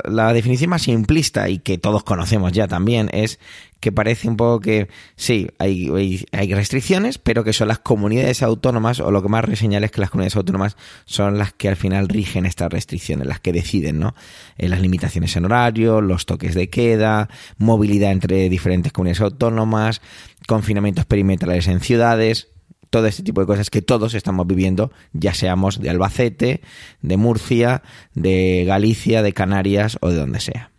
la 0.04 0.32
definición 0.32 0.70
más 0.70 0.82
simplista 0.82 1.48
y 1.48 1.60
que 1.60 1.78
todos 1.78 2.02
conocemos 2.02 2.52
ya 2.52 2.66
también 2.66 3.08
es 3.12 3.38
que 3.80 3.92
parece 3.92 4.28
un 4.28 4.36
poco 4.36 4.60
que 4.60 4.88
sí, 5.16 5.48
hay, 5.58 6.26
hay, 6.32 6.54
restricciones, 6.54 7.18
pero 7.18 7.44
que 7.44 7.52
son 7.52 7.68
las 7.68 7.78
comunidades 7.78 8.42
autónomas, 8.42 9.00
o 9.00 9.10
lo 9.10 9.22
que 9.22 9.28
más 9.28 9.44
reseñal 9.44 9.84
es 9.84 9.90
que 9.90 10.00
las 10.00 10.10
comunidades 10.10 10.36
autónomas 10.36 10.76
son 11.04 11.38
las 11.38 11.52
que 11.52 11.68
al 11.68 11.76
final 11.76 12.08
rigen 12.08 12.46
estas 12.46 12.72
restricciones, 12.72 13.26
las 13.26 13.40
que 13.40 13.52
deciden, 13.52 14.00
¿no? 14.00 14.14
Eh, 14.56 14.68
las 14.68 14.80
limitaciones 14.80 15.36
en 15.36 15.44
horario, 15.44 16.00
los 16.00 16.26
toques 16.26 16.54
de 16.54 16.68
queda, 16.70 17.28
movilidad 17.58 18.10
entre 18.10 18.48
diferentes 18.48 18.92
comunidades 18.92 19.20
autónomas, 19.20 20.00
confinamientos 20.46 21.04
perimetrales 21.04 21.68
en 21.68 21.80
ciudades, 21.80 22.48
todo 22.90 23.06
este 23.06 23.22
tipo 23.22 23.40
de 23.40 23.46
cosas 23.46 23.70
que 23.70 23.82
todos 23.82 24.14
estamos 24.14 24.46
viviendo, 24.46 24.90
ya 25.12 25.34
seamos 25.34 25.80
de 25.80 25.90
Albacete, 25.90 26.62
de 27.02 27.16
Murcia, 27.16 27.82
de 28.14 28.64
Galicia, 28.66 29.22
de 29.22 29.32
Canarias 29.32 29.98
o 30.00 30.08
de 30.08 30.16
donde 30.16 30.40
sea. 30.40 30.70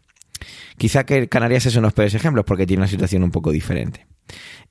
Quizá 0.80 1.06
que 1.06 1.28
Canarias 1.28 1.66
es 1.66 1.74
uno 1.74 1.82
de 1.82 1.88
los 1.88 1.94
peores 1.94 2.16
ejemplos 2.16 2.46
porque 2.46 2.66
tiene 2.66 2.82
una 2.82 2.90
situación 2.90 3.22
un 3.22 3.32
poco 3.32 3.52
diferente. 3.52 4.08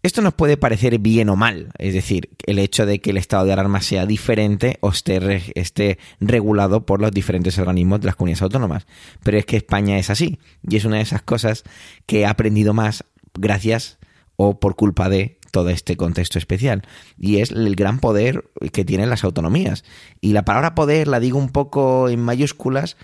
Esto 0.03 0.23
nos 0.23 0.33
puede 0.33 0.57
parecer 0.57 0.99
bien 1.01 1.29
o 1.29 1.37
mal, 1.37 1.71
es 1.77 1.93
decir, 1.93 2.31
el 2.47 2.59
hecho 2.59 2.87
de 2.87 3.01
que 3.01 3.11
el 3.11 3.19
estado 3.19 3.45
de 3.45 3.53
alarma 3.53 3.83
sea 3.83 4.07
diferente 4.07 4.79
o 4.81 4.89
esté, 4.89 5.43
esté 5.55 5.99
regulado 6.19 6.87
por 6.87 7.03
los 7.03 7.11
diferentes 7.11 7.59
organismos 7.59 8.01
de 8.01 8.07
las 8.07 8.17
comunidades 8.17 8.41
autónomas. 8.41 8.87
Pero 9.23 9.37
es 9.37 9.45
que 9.45 9.59
España 9.59 9.99
es 9.99 10.09
así 10.09 10.39
y 10.67 10.77
es 10.77 10.87
una 10.87 10.97
de 10.97 11.03
esas 11.03 11.21
cosas 11.21 11.65
que 12.07 12.21
he 12.21 12.27
aprendido 12.27 12.73
más 12.73 13.05
gracias 13.35 13.99
o 14.37 14.59
por 14.61 14.77
culpa 14.77 15.11
de 15.11 15.39
todo 15.51 15.69
este 15.69 15.99
contexto 15.99 16.39
especial. 16.39 16.87
Y 17.19 17.41
es 17.41 17.51
el 17.51 17.77
gran 17.77 17.99
poder 17.99 18.45
que 18.73 18.87
tienen 18.87 19.11
las 19.11 19.25
autonomías. 19.25 19.85
Y 20.23 20.33
la 20.33 20.45
palabra 20.45 20.75
poder 20.75 21.07
la 21.09 21.21
digo 21.21 21.39
un 21.39 21.51
poco 21.51 22.09
en 22.09 22.21
mayúsculas 22.21 22.97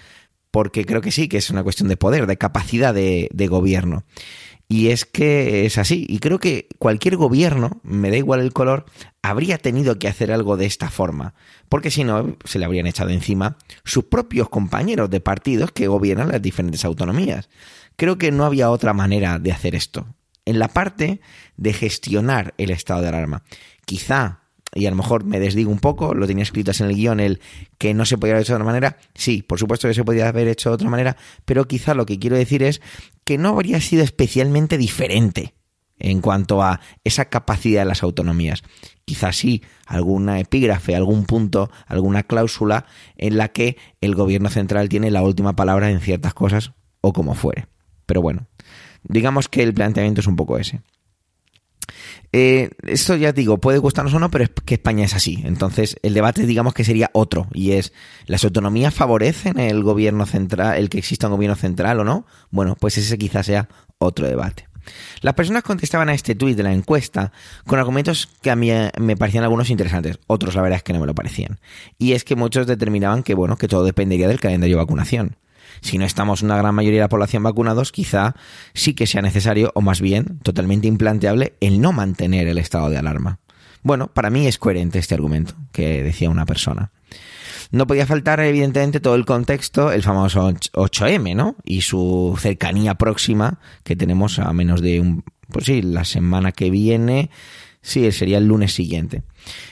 porque 0.54 0.86
creo 0.86 1.00
que 1.00 1.10
sí, 1.10 1.26
que 1.26 1.38
es 1.38 1.50
una 1.50 1.64
cuestión 1.64 1.88
de 1.88 1.96
poder, 1.96 2.28
de 2.28 2.38
capacidad 2.38 2.94
de, 2.94 3.46
gobierno. 3.48 4.04
Y 4.68 4.90
es 4.90 5.04
que 5.04 5.66
es 5.66 5.78
así. 5.78 6.06
Y 6.08 6.20
creo 6.20 6.38
que 6.38 6.68
cualquier 6.78 7.16
gobierno, 7.16 7.80
me 7.82 8.08
da 8.08 8.18
igual 8.18 8.38
el 8.38 8.52
color, 8.52 8.84
habría 9.20 9.58
tenido 9.58 9.98
que 9.98 10.06
hacer 10.06 10.30
algo 10.30 10.56
de 10.56 10.66
esta 10.66 10.90
forma. 10.90 11.34
Porque 11.68 11.90
si 11.90 12.04
no, 12.04 12.36
se 12.44 12.60
le 12.60 12.66
habrían 12.66 12.86
echado 12.86 13.10
encima 13.10 13.58
sus 13.82 14.04
propios 14.04 14.48
compañeros 14.48 15.10
de 15.10 15.18
partidos 15.18 15.72
que 15.72 15.88
gobiernan 15.88 16.28
las 16.28 16.40
diferentes 16.40 16.84
autonomías. 16.84 17.48
Creo 17.96 18.16
que 18.16 18.30
no 18.30 18.44
había 18.44 18.70
otra 18.70 18.92
manera 18.92 19.40
de 19.40 19.50
hacer 19.50 19.74
esto 19.74 20.06
en 20.44 20.60
la 20.60 20.68
parte 20.68 21.20
de 21.56 21.72
gestionar 21.72 22.54
el 22.58 22.70
estado 22.70 23.02
de 23.02 23.08
alarma. 23.08 23.42
Quizá, 23.86 24.43
y 24.74 24.86
a 24.86 24.90
lo 24.90 24.96
mejor 24.96 25.24
me 25.24 25.40
desdigo 25.40 25.70
un 25.70 25.78
poco, 25.78 26.14
lo 26.14 26.26
tenía 26.26 26.42
escrito 26.42 26.72
en 26.78 26.86
el 26.86 26.96
guion, 26.96 27.20
el 27.20 27.40
que 27.78 27.94
no 27.94 28.04
se 28.04 28.18
podía 28.18 28.34
haber 28.34 28.42
hecho 28.42 28.52
de 28.52 28.56
otra 28.56 28.66
manera. 28.66 28.96
Sí, 29.14 29.42
por 29.42 29.58
supuesto 29.58 29.88
que 29.88 29.94
se 29.94 30.04
podía 30.04 30.28
haber 30.28 30.48
hecho 30.48 30.70
de 30.70 30.74
otra 30.74 30.90
manera, 30.90 31.16
pero 31.44 31.66
quizá 31.66 31.94
lo 31.94 32.06
que 32.06 32.18
quiero 32.18 32.36
decir 32.36 32.62
es 32.62 32.80
que 33.24 33.38
no 33.38 33.50
habría 33.50 33.80
sido 33.80 34.02
especialmente 34.02 34.78
diferente 34.78 35.54
en 35.98 36.20
cuanto 36.20 36.62
a 36.62 36.80
esa 37.04 37.26
capacidad 37.26 37.82
de 37.82 37.86
las 37.86 38.02
autonomías. 38.02 38.62
Quizás 39.04 39.36
sí, 39.36 39.62
alguna 39.86 40.40
epígrafe, 40.40 40.96
algún 40.96 41.24
punto, 41.24 41.70
alguna 41.86 42.24
cláusula 42.24 42.86
en 43.16 43.36
la 43.36 43.48
que 43.48 43.76
el 44.00 44.14
gobierno 44.14 44.50
central 44.50 44.88
tiene 44.88 45.10
la 45.10 45.22
última 45.22 45.54
palabra 45.54 45.90
en 45.90 46.00
ciertas 46.00 46.34
cosas 46.34 46.72
o 47.00 47.12
como 47.12 47.34
fuere. 47.34 47.66
Pero 48.06 48.20
bueno, 48.20 48.48
Digamos 49.04 49.48
que 49.48 49.62
el 49.62 49.74
planteamiento 49.74 50.20
es 50.20 50.26
un 50.26 50.36
poco 50.36 50.58
ese. 50.58 50.80
Eh, 52.32 52.70
esto 52.82 53.14
ya 53.16 53.32
digo, 53.32 53.58
puede 53.58 53.78
gustarnos 53.78 54.14
o 54.14 54.18
no, 54.18 54.30
pero 54.30 54.44
es 54.44 54.50
que 54.64 54.74
España 54.74 55.04
es 55.04 55.14
así. 55.14 55.42
Entonces, 55.44 55.96
el 56.02 56.14
debate, 56.14 56.46
digamos 56.46 56.74
que 56.74 56.84
sería 56.84 57.10
otro, 57.12 57.46
y 57.52 57.72
es, 57.72 57.92
¿las 58.26 58.44
autonomías 58.44 58.92
favorecen 58.92 59.58
el 59.58 59.82
gobierno 59.82 60.26
central, 60.26 60.76
el 60.78 60.88
que 60.88 60.98
exista 60.98 61.28
un 61.28 61.34
gobierno 61.34 61.56
central 61.56 62.00
o 62.00 62.04
no? 62.04 62.26
Bueno, 62.50 62.76
pues 62.78 62.98
ese 62.98 63.18
quizás 63.18 63.46
sea 63.46 63.68
otro 63.98 64.26
debate. 64.26 64.66
Las 65.20 65.34
personas 65.34 65.62
contestaban 65.62 66.08
a 66.08 66.14
este 66.14 66.34
tuit 66.34 66.56
de 66.56 66.62
la 66.62 66.72
encuesta 66.72 67.32
con 67.66 67.78
argumentos 67.78 68.28
que 68.42 68.50
a 68.50 68.56
mí 68.56 68.70
eh, 68.70 68.90
me 68.98 69.16
parecían 69.16 69.44
algunos 69.44 69.70
interesantes, 69.70 70.18
otros 70.26 70.54
la 70.54 70.62
verdad 70.62 70.78
es 70.78 70.82
que 70.82 70.92
no 70.92 71.00
me 71.00 71.06
lo 71.06 71.14
parecían. 71.14 71.58
Y 71.98 72.12
es 72.12 72.24
que 72.24 72.36
muchos 72.36 72.66
determinaban 72.66 73.22
que, 73.22 73.34
bueno, 73.34 73.56
que 73.56 73.68
todo 73.68 73.84
dependería 73.84 74.28
del 74.28 74.40
calendario 74.40 74.76
de 74.76 74.82
vacunación 74.82 75.36
si 75.80 75.98
no 75.98 76.04
estamos 76.04 76.42
una 76.42 76.56
gran 76.56 76.74
mayoría 76.74 77.00
de 77.00 77.04
la 77.04 77.08
población 77.08 77.42
vacunados, 77.42 77.92
quizá 77.92 78.34
sí 78.74 78.94
que 78.94 79.06
sea 79.06 79.22
necesario, 79.22 79.72
o 79.74 79.80
más 79.80 80.00
bien 80.00 80.38
totalmente 80.42 80.88
implanteable, 80.88 81.54
el 81.60 81.80
no 81.80 81.92
mantener 81.92 82.48
el 82.48 82.58
estado 82.58 82.90
de 82.90 82.98
alarma. 82.98 83.38
Bueno, 83.82 84.08
para 84.08 84.30
mí 84.30 84.46
es 84.46 84.58
coherente 84.58 84.98
este 84.98 85.14
argumento 85.14 85.54
que 85.72 86.02
decía 86.02 86.30
una 86.30 86.46
persona. 86.46 86.90
No 87.70 87.86
podía 87.86 88.06
faltar, 88.06 88.40
evidentemente, 88.40 89.00
todo 89.00 89.14
el 89.14 89.24
contexto, 89.24 89.92
el 89.92 90.02
famoso 90.02 90.48
8M, 90.50 91.34
¿no? 91.34 91.56
Y 91.64 91.82
su 91.82 92.36
cercanía 92.38 92.94
próxima, 92.94 93.58
que 93.82 93.96
tenemos 93.96 94.38
a 94.38 94.52
menos 94.52 94.80
de 94.80 95.00
un, 95.00 95.24
pues 95.50 95.66
sí, 95.66 95.82
la 95.82 96.04
semana 96.04 96.52
que 96.52 96.70
viene, 96.70 97.30
Sí, 97.84 98.10
sería 98.12 98.38
el 98.38 98.46
lunes 98.46 98.72
siguiente. 98.72 99.24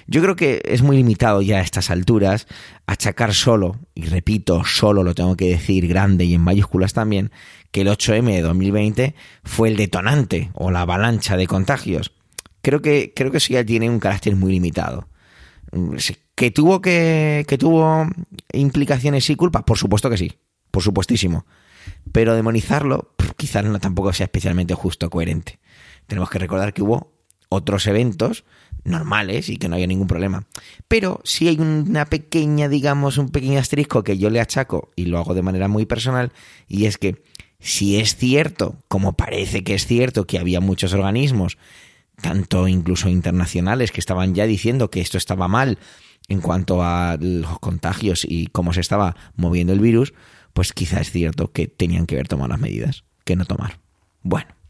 Yo 0.06 0.20
creo 0.20 0.36
que 0.36 0.60
es 0.66 0.82
muy 0.82 0.98
limitado 0.98 1.40
ya 1.40 1.56
a 1.56 1.62
estas 1.62 1.90
alturas 1.90 2.46
achacar 2.86 3.32
solo, 3.32 3.78
y 3.94 4.02
repito, 4.02 4.64
solo 4.66 5.02
lo 5.02 5.14
tengo 5.14 5.34
que 5.34 5.48
decir 5.48 5.88
grande 5.88 6.26
y 6.26 6.34
en 6.34 6.42
mayúsculas 6.42 6.92
también, 6.92 7.30
que 7.70 7.80
el 7.80 7.88
8M 7.88 8.30
de 8.30 8.42
2020 8.42 9.14
fue 9.44 9.70
el 9.70 9.78
detonante 9.78 10.50
o 10.52 10.70
la 10.70 10.82
avalancha 10.82 11.38
de 11.38 11.46
contagios. 11.46 12.12
Creo 12.60 12.82
que, 12.82 13.14
creo 13.16 13.30
que 13.30 13.38
eso 13.38 13.54
ya 13.54 13.64
tiene 13.64 13.88
un 13.88 13.98
carácter 13.98 14.36
muy 14.36 14.52
limitado. 14.52 15.08
¿Que 16.34 16.50
tuvo, 16.50 16.82
que, 16.82 17.46
que 17.48 17.56
tuvo 17.56 18.08
implicaciones 18.52 19.30
y 19.30 19.36
culpas? 19.36 19.62
Por 19.62 19.78
supuesto 19.78 20.10
que 20.10 20.18
sí, 20.18 20.32
por 20.70 20.82
supuestísimo. 20.82 21.46
Pero 22.12 22.34
demonizarlo 22.34 23.14
quizás 23.38 23.64
no 23.64 23.80
tampoco 23.80 24.12
sea 24.12 24.24
especialmente 24.24 24.74
justo 24.74 25.06
o 25.06 25.10
coherente. 25.10 25.60
Tenemos 26.06 26.28
que 26.28 26.38
recordar 26.38 26.74
que 26.74 26.82
hubo 26.82 27.21
otros 27.52 27.86
eventos 27.86 28.44
normales 28.84 29.48
y 29.48 29.58
que 29.58 29.68
no 29.68 29.76
haya 29.76 29.86
ningún 29.86 30.08
problema. 30.08 30.46
Pero 30.88 31.20
si 31.24 31.48
hay 31.48 31.58
una 31.58 32.06
pequeña, 32.06 32.68
digamos, 32.68 33.18
un 33.18 33.30
pequeño 33.30 33.58
asterisco 33.58 34.02
que 34.02 34.18
yo 34.18 34.30
le 34.30 34.40
achaco 34.40 34.90
y 34.96 35.06
lo 35.06 35.18
hago 35.18 35.34
de 35.34 35.42
manera 35.42 35.68
muy 35.68 35.86
personal, 35.86 36.32
y 36.68 36.86
es 36.86 36.98
que 36.98 37.22
si 37.60 37.98
es 38.00 38.16
cierto, 38.16 38.76
como 38.88 39.12
parece 39.12 39.62
que 39.62 39.74
es 39.74 39.86
cierto, 39.86 40.26
que 40.26 40.38
había 40.38 40.60
muchos 40.60 40.92
organismos, 40.94 41.58
tanto 42.20 42.66
incluso 42.68 43.08
internacionales, 43.08 43.92
que 43.92 44.00
estaban 44.00 44.34
ya 44.34 44.46
diciendo 44.46 44.90
que 44.90 45.00
esto 45.00 45.16
estaba 45.16 45.48
mal 45.48 45.78
en 46.28 46.40
cuanto 46.40 46.82
a 46.82 47.16
los 47.20 47.58
contagios 47.60 48.24
y 48.28 48.46
cómo 48.48 48.72
se 48.72 48.80
estaba 48.80 49.16
moviendo 49.36 49.72
el 49.72 49.80
virus, 49.80 50.12
pues 50.52 50.72
quizá 50.72 51.00
es 51.00 51.10
cierto 51.10 51.52
que 51.52 51.68
tenían 51.68 52.06
que 52.06 52.16
haber 52.16 52.28
tomado 52.28 52.48
las 52.48 52.60
medidas 52.60 53.04
que 53.24 53.36
no 53.36 53.44
tomar. 53.44 53.78
Bueno. 54.22 54.61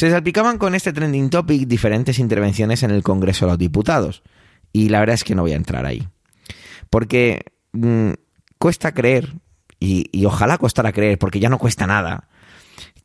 Se 0.00 0.10
salpicaban 0.10 0.56
con 0.56 0.74
este 0.74 0.94
trending 0.94 1.28
topic 1.28 1.68
diferentes 1.68 2.18
intervenciones 2.18 2.82
en 2.82 2.90
el 2.90 3.02
Congreso 3.02 3.44
de 3.44 3.52
los 3.52 3.58
Diputados. 3.58 4.22
Y 4.72 4.88
la 4.88 4.98
verdad 4.98 5.12
es 5.12 5.24
que 5.24 5.34
no 5.34 5.42
voy 5.42 5.52
a 5.52 5.56
entrar 5.56 5.84
ahí. 5.84 6.08
Porque 6.88 7.42
mm, 7.72 8.12
cuesta 8.56 8.94
creer, 8.94 9.34
y, 9.78 10.24
ojalá 10.24 10.56
costara 10.56 10.92
creer, 10.92 11.18
porque 11.18 11.38
ya 11.38 11.50
no 11.50 11.58
cuesta 11.58 11.86
nada, 11.86 12.30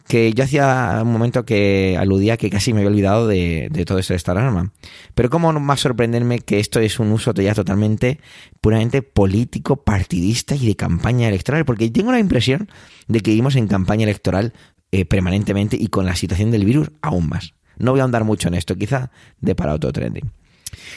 que 0.08 0.31
yo 0.34 0.45
hacía 0.45 0.99
un 1.01 1.12
momento 1.12 1.43
que 1.43 1.97
aludía 1.99 2.38
que 2.38 2.49
casi 2.49 2.71
me 2.71 2.79
había 2.79 2.91
olvidado 2.91 3.27
de, 3.27 3.69
todo 3.86 3.99
esto 3.99 4.13
de 4.13 4.17
esta 4.17 4.31
alarma. 4.31 4.71
Pero 5.15 5.29
cómo 5.29 5.49
a 5.51 5.75
sorprenderme 5.75 6.39
que 6.39 6.62
esto 6.62 6.79
es 6.79 6.97
un 7.01 7.12
uso 7.12 7.34
ya 7.34 7.53
totalmente, 7.53 8.21
puramente 8.62 9.01
político, 9.01 9.84
partidista 9.84 10.55
y 10.55 10.65
de 10.65 10.77
campaña 10.77 11.27
electoral, 11.27 11.65
porque 11.65 11.89
tengo 11.89 12.13
la 12.13 12.19
impresión 12.19 12.69
de 13.10 13.19
que 13.19 13.31
vivimos 13.31 13.58
en 13.58 13.67
campaña 13.67 14.03
electoral 14.03 14.53
eh, 14.95 15.03
permanentemente 15.03 15.75
y 15.77 15.88
con 15.88 16.05
la 16.05 16.15
situación 16.15 16.51
del 16.51 16.63
virus 16.63 16.89
aún 17.01 17.27
más. 17.27 17.53
No 17.77 17.91
voy 17.91 17.99
a 17.99 18.05
andar 18.05 18.23
mucho 18.23 18.47
en 18.47 18.53
esto, 18.53 18.77
quizá 18.77 19.12
de 19.41 19.53
para 19.53 19.73
otro 19.73 19.91
trending. 19.91 20.31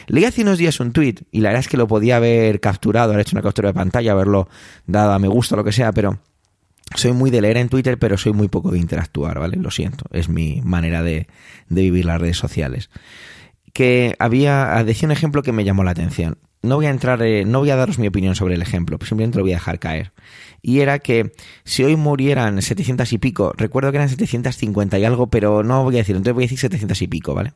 Leí 0.06 0.24
hace 0.24 0.42
unos 0.42 0.56
días 0.56 0.78
un 0.78 0.92
tweet 0.92 1.16
y 1.32 1.40
la 1.40 1.48
verdad 1.48 1.62
es 1.62 1.68
que 1.68 1.76
lo 1.76 1.88
podía 1.88 2.18
haber 2.18 2.60
capturado, 2.60 3.10
haber 3.10 3.22
hecho 3.22 3.34
una 3.34 3.42
captura 3.42 3.70
de 3.70 3.74
pantalla, 3.74 4.12
haberlo 4.12 4.48
dado 4.86 5.14
a 5.14 5.18
me 5.18 5.26
gusta 5.26 5.56
o 5.56 5.58
lo 5.58 5.64
que 5.64 5.72
sea, 5.72 5.90
pero 5.90 6.20
soy 6.94 7.10
muy 7.10 7.32
de 7.32 7.40
leer 7.40 7.56
en 7.56 7.68
Twitter, 7.68 7.98
pero 7.98 8.16
soy 8.16 8.32
muy 8.32 8.46
poco 8.46 8.70
de 8.70 8.78
interactuar, 8.78 9.40
¿vale? 9.40 9.56
Lo 9.56 9.72
siento, 9.72 10.04
es 10.12 10.28
mi 10.28 10.60
manera 10.62 11.02
de, 11.02 11.26
de 11.68 11.82
vivir 11.82 12.04
las 12.04 12.20
redes 12.20 12.36
sociales. 12.36 12.90
Que 13.78 14.16
había, 14.18 14.82
decía 14.82 15.06
un 15.06 15.12
ejemplo 15.12 15.44
que 15.44 15.52
me 15.52 15.62
llamó 15.62 15.84
la 15.84 15.92
atención. 15.92 16.38
No 16.62 16.74
voy 16.74 16.86
a 16.86 16.90
entrar, 16.90 17.22
eh, 17.22 17.44
no 17.44 17.60
voy 17.60 17.70
a 17.70 17.76
daros 17.76 18.00
mi 18.00 18.08
opinión 18.08 18.34
sobre 18.34 18.56
el 18.56 18.62
ejemplo, 18.62 18.98
simplemente 19.00 19.38
lo 19.38 19.44
voy 19.44 19.52
a 19.52 19.56
dejar 19.56 19.78
caer 19.78 20.12
y 20.62 20.80
era 20.80 20.98
que 20.98 21.32
si 21.64 21.84
hoy 21.84 21.96
murieran 21.96 22.60
700 22.60 23.12
y 23.12 23.18
pico, 23.18 23.52
recuerdo 23.56 23.90
que 23.90 23.96
eran 23.98 24.08
750 24.08 24.98
y 24.98 25.04
algo, 25.04 25.28
pero 25.28 25.62
no 25.62 25.84
voy 25.84 25.96
a 25.96 25.98
decirlo, 25.98 26.18
entonces 26.18 26.34
voy 26.34 26.44
a 26.44 26.46
decir 26.46 26.58
700 26.58 27.02
y 27.02 27.06
pico, 27.06 27.34
¿vale? 27.34 27.52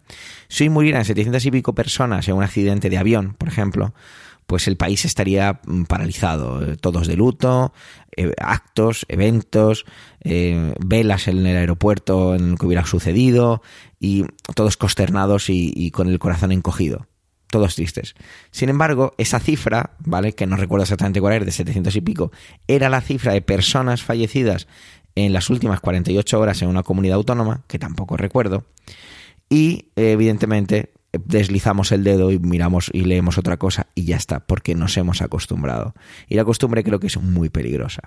Si 0.49 0.65
hoy 0.65 0.71
murieran 0.71 1.05
700 1.05 1.45
y 1.47 1.51
pico 1.51 1.75
personas 1.75 2.29
en 2.29 2.37
un 2.37 2.43
accidente 2.43 2.91
de 2.91 2.99
avión, 2.99 3.35
por 3.35 3.49
ejemplo, 3.49 3.93
pues 4.47 4.69
el 4.69 4.77
país 4.77 5.05
estaría 5.05 5.61
mm, 5.67 5.85
paralizado, 5.85 6.77
todos 6.77 7.07
de 7.07 7.17
luto, 7.17 7.73
eh, 8.17 8.33
actos, 8.39 9.07
eventos, 9.09 9.85
eh, 10.21 10.75
velas 10.85 11.29
en 11.29 11.47
el 11.47 11.57
aeropuerto 11.57 12.35
en 12.35 12.53
lo 12.53 12.57
que 12.57 12.67
hubiera 12.67 12.85
sucedido 12.85 13.63
y 13.99 14.25
todos 14.55 14.77
consternados 14.77 15.49
y 15.49 15.91
con 15.91 16.09
el 16.09 16.19
corazón 16.19 16.53
encogido. 16.53 17.07
todos 17.49 17.75
tristes. 17.75 18.15
Sin 18.51 18.71
embargo, 18.71 19.15
esa 19.19 19.39
cifra, 19.39 19.91
¿vale? 19.99 20.35
Que 20.35 20.47
no 20.47 20.57
recuerdo 20.57 20.85
exactamente 20.85 21.21
cuál 21.21 21.35
era, 21.35 21.45
de 21.45 21.53
700 21.53 21.95
y 21.95 22.01
pico, 22.01 22.33
era 22.67 22.89
la 22.89 23.03
cifra 23.03 23.35
de 23.35 23.43
personas 23.43 24.03
fallecidas 24.03 24.67
en 25.15 25.33
las 25.35 25.51
últimas 25.51 25.81
48 25.81 26.41
horas 26.41 26.63
en 26.63 26.69
una 26.69 26.83
comunidad 26.83 27.17
autónoma, 27.17 27.63
que 27.69 27.79
tampoco 27.79 28.17
recuerdo, 28.17 28.65
y 29.51 29.91
evidentemente 29.97 30.93
deslizamos 31.13 31.93
el 31.93 32.05
dedo 32.05 32.31
y 32.31 32.39
miramos 32.39 32.91
y 32.93 33.05
leemos 33.05 33.39
otra 33.39 33.57
cosa 33.57 33.89
y 33.95 34.05
ya 34.05 34.17
está, 34.17 34.41
porque 34.41 34.75
nos 34.75 34.97
hemos 34.97 35.23
acostumbrado. 35.23 35.95
Y 36.29 36.37
la 36.37 36.45
costumbre 36.45 36.83
creo 36.85 37.01
que 37.01 37.09
es 37.09 37.17
muy 37.21 37.49
peligrosa. 37.49 38.03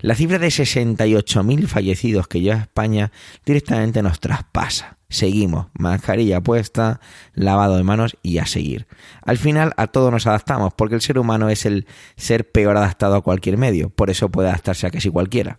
La 0.00 0.14
cifra 0.14 0.38
de 0.38 0.48
68.000 0.48 1.66
fallecidos 1.66 2.26
que 2.26 2.40
lleva 2.40 2.56
España 2.56 3.12
directamente 3.46 4.02
nos 4.02 4.18
traspasa. 4.18 4.98
Seguimos, 5.08 5.66
mascarilla 5.74 6.40
puesta, 6.40 7.00
lavado 7.34 7.76
de 7.76 7.84
manos 7.84 8.16
y 8.22 8.38
a 8.38 8.46
seguir. 8.46 8.86
Al 9.22 9.38
final 9.38 9.72
a 9.76 9.86
todo 9.88 10.10
nos 10.10 10.26
adaptamos, 10.26 10.72
porque 10.74 10.94
el 10.94 11.02
ser 11.02 11.18
humano 11.18 11.50
es 11.50 11.66
el 11.66 11.86
ser 12.16 12.50
peor 12.50 12.76
adaptado 12.76 13.14
a 13.14 13.20
cualquier 13.20 13.58
medio, 13.58 13.90
por 13.90 14.10
eso 14.10 14.30
puede 14.30 14.48
adaptarse 14.48 14.86
a 14.86 14.90
casi 14.90 15.10
cualquiera. 15.10 15.58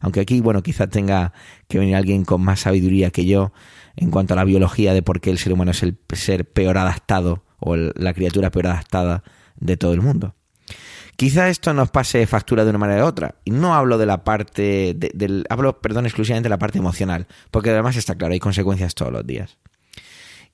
Aunque 0.00 0.20
aquí, 0.20 0.40
bueno, 0.40 0.62
quizá 0.62 0.86
tenga 0.86 1.32
que 1.68 1.78
venir 1.78 1.96
alguien 1.96 2.24
con 2.24 2.42
más 2.42 2.60
sabiduría 2.60 3.10
que 3.10 3.26
yo 3.26 3.52
en 3.96 4.10
cuanto 4.10 4.34
a 4.34 4.36
la 4.36 4.44
biología 4.44 4.94
de 4.94 5.02
por 5.02 5.20
qué 5.20 5.30
el 5.30 5.38
ser 5.38 5.52
humano 5.52 5.70
es 5.70 5.82
el 5.82 5.96
ser 6.12 6.50
peor 6.50 6.78
adaptado 6.78 7.44
o 7.58 7.76
la 7.76 8.14
criatura 8.14 8.50
peor 8.50 8.68
adaptada 8.68 9.22
de 9.56 9.76
todo 9.76 9.92
el 9.92 10.02
mundo. 10.02 10.34
Quizá 11.16 11.48
esto 11.48 11.72
nos 11.74 11.90
pase 11.90 12.26
factura 12.26 12.64
de 12.64 12.70
una 12.70 12.78
manera 12.78 13.04
u 13.04 13.06
otra. 13.06 13.36
Y 13.44 13.52
no 13.52 13.74
hablo 13.74 13.98
de 13.98 14.06
la 14.06 14.24
parte, 14.24 14.94
del, 14.94 15.46
hablo, 15.48 15.80
perdón, 15.80 16.06
exclusivamente 16.06 16.46
de 16.46 16.50
la 16.50 16.58
parte 16.58 16.78
emocional, 16.78 17.28
porque 17.50 17.70
además 17.70 17.96
está 17.96 18.16
claro, 18.16 18.34
hay 18.34 18.40
consecuencias 18.40 18.94
todos 18.94 19.12
los 19.12 19.26
días. 19.26 19.58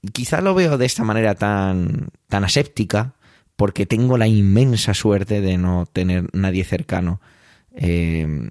Y 0.03 0.09
quizá 0.09 0.41
lo 0.41 0.55
veo 0.55 0.76
de 0.76 0.86
esta 0.86 1.03
manera 1.03 1.34
tan, 1.34 2.09
tan 2.28 2.45
aséptica, 2.45 3.14
porque 3.57 3.86
tengo 3.86 4.18
la 4.18 4.26
inmensa 4.26 4.93
suerte 4.95 5.41
de 5.41 5.57
no 5.57 5.86
tener 5.91 6.28
nadie 6.34 6.64
cercano 6.64 7.20
eh, 7.72 8.51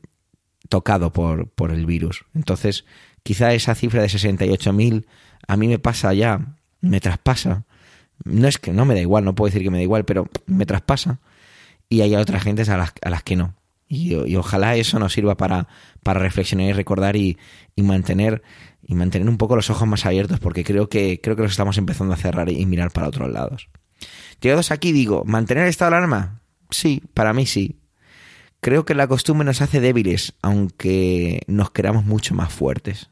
tocado 0.68 1.14
por, 1.14 1.50
por 1.50 1.72
el 1.72 1.86
virus. 1.86 2.26
Entonces, 2.34 2.86
quizá 3.24 3.54
esa 3.54 3.76
cifra 3.76 4.02
de 4.02 4.08
68.000 4.08 5.06
a 5.48 5.58
mí 5.58 5.68
me 5.68 5.80
pasa 5.80 6.14
ya, 6.14 6.56
me 6.82 7.00
traspasa. 7.00 7.66
No 8.24 8.48
es 8.48 8.58
que 8.58 8.74
no 8.74 8.86
me 8.86 8.94
da 8.94 9.02
igual, 9.02 9.24
no 9.24 9.36
puedo 9.36 9.50
decir 9.50 9.64
que 9.64 9.72
me 9.72 9.78
da 9.78 9.84
igual, 9.84 10.06
pero 10.06 10.28
me 10.46 10.66
traspasa 10.66 11.20
y 11.90 12.02
hay 12.02 12.16
otras 12.16 12.44
gentes 12.44 12.70
a 12.70 12.78
las, 12.78 12.94
a 13.02 13.10
las 13.10 13.24
que 13.24 13.36
no. 13.36 13.56
Y, 13.88 14.36
ojalá 14.36 14.76
eso 14.76 15.00
nos 15.00 15.14
sirva 15.14 15.36
para, 15.36 15.68
para 16.04 16.20
reflexionar 16.20 16.68
y 16.68 16.74
recordar 16.74 17.16
y, 17.16 17.38
mantener 17.76 18.44
y 18.84 18.94
mantener 18.94 19.28
un 19.28 19.38
poco 19.38 19.56
los 19.56 19.70
ojos 19.72 19.88
más 19.88 20.06
abiertos 20.06 20.40
porque 20.40 20.64
creo 20.64 20.90
que 20.90 21.20
creo 21.22 21.36
que 21.36 21.42
los 21.42 21.52
estamos 21.52 21.78
empezando 21.78 22.14
a 22.14 22.18
cerrar 22.18 22.50
y 22.50 22.66
mirar 22.66 22.92
para 22.92 23.08
otros 23.08 23.32
lados. 23.32 23.70
Llegados 24.42 24.72
aquí 24.72 24.92
digo, 24.92 25.24
¿mantener 25.26 25.64
el 25.64 25.70
estado 25.70 25.92
de 25.92 25.98
alarma? 25.98 26.42
Sí, 26.70 27.02
para 27.14 27.34
mí 27.34 27.48
sí. 27.48 27.80
Creo 28.62 28.84
que 28.84 28.94
la 28.94 29.08
costumbre 29.08 29.46
nos 29.46 29.62
hace 29.62 29.80
débiles, 29.80 30.34
aunque 30.42 31.42
nos 31.48 31.72
queramos 31.72 32.06
mucho 32.06 32.36
más 32.36 32.52
fuertes. 32.52 33.10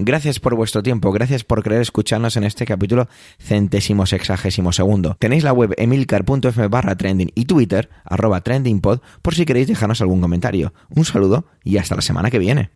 Gracias 0.00 0.38
por 0.38 0.54
vuestro 0.54 0.82
tiempo, 0.82 1.10
gracias 1.10 1.42
por 1.42 1.62
querer 1.62 1.80
escucharnos 1.80 2.36
en 2.36 2.44
este 2.44 2.64
capítulo 2.64 3.08
centésimo 3.38 4.06
sexagésimo 4.06 4.72
segundo. 4.72 5.16
Tenéis 5.18 5.42
la 5.42 5.52
web 5.52 5.74
emilcar.fm 5.76 6.68
barra 6.68 6.96
trending 6.96 7.32
y 7.34 7.46
Twitter 7.46 7.90
arroba 8.04 8.40
trendingpod 8.40 9.00
por 9.22 9.34
si 9.34 9.44
queréis 9.44 9.66
dejarnos 9.66 10.00
algún 10.00 10.20
comentario. 10.20 10.72
Un 10.88 11.04
saludo 11.04 11.46
y 11.64 11.78
hasta 11.78 11.96
la 11.96 12.02
semana 12.02 12.30
que 12.30 12.38
viene. 12.38 12.70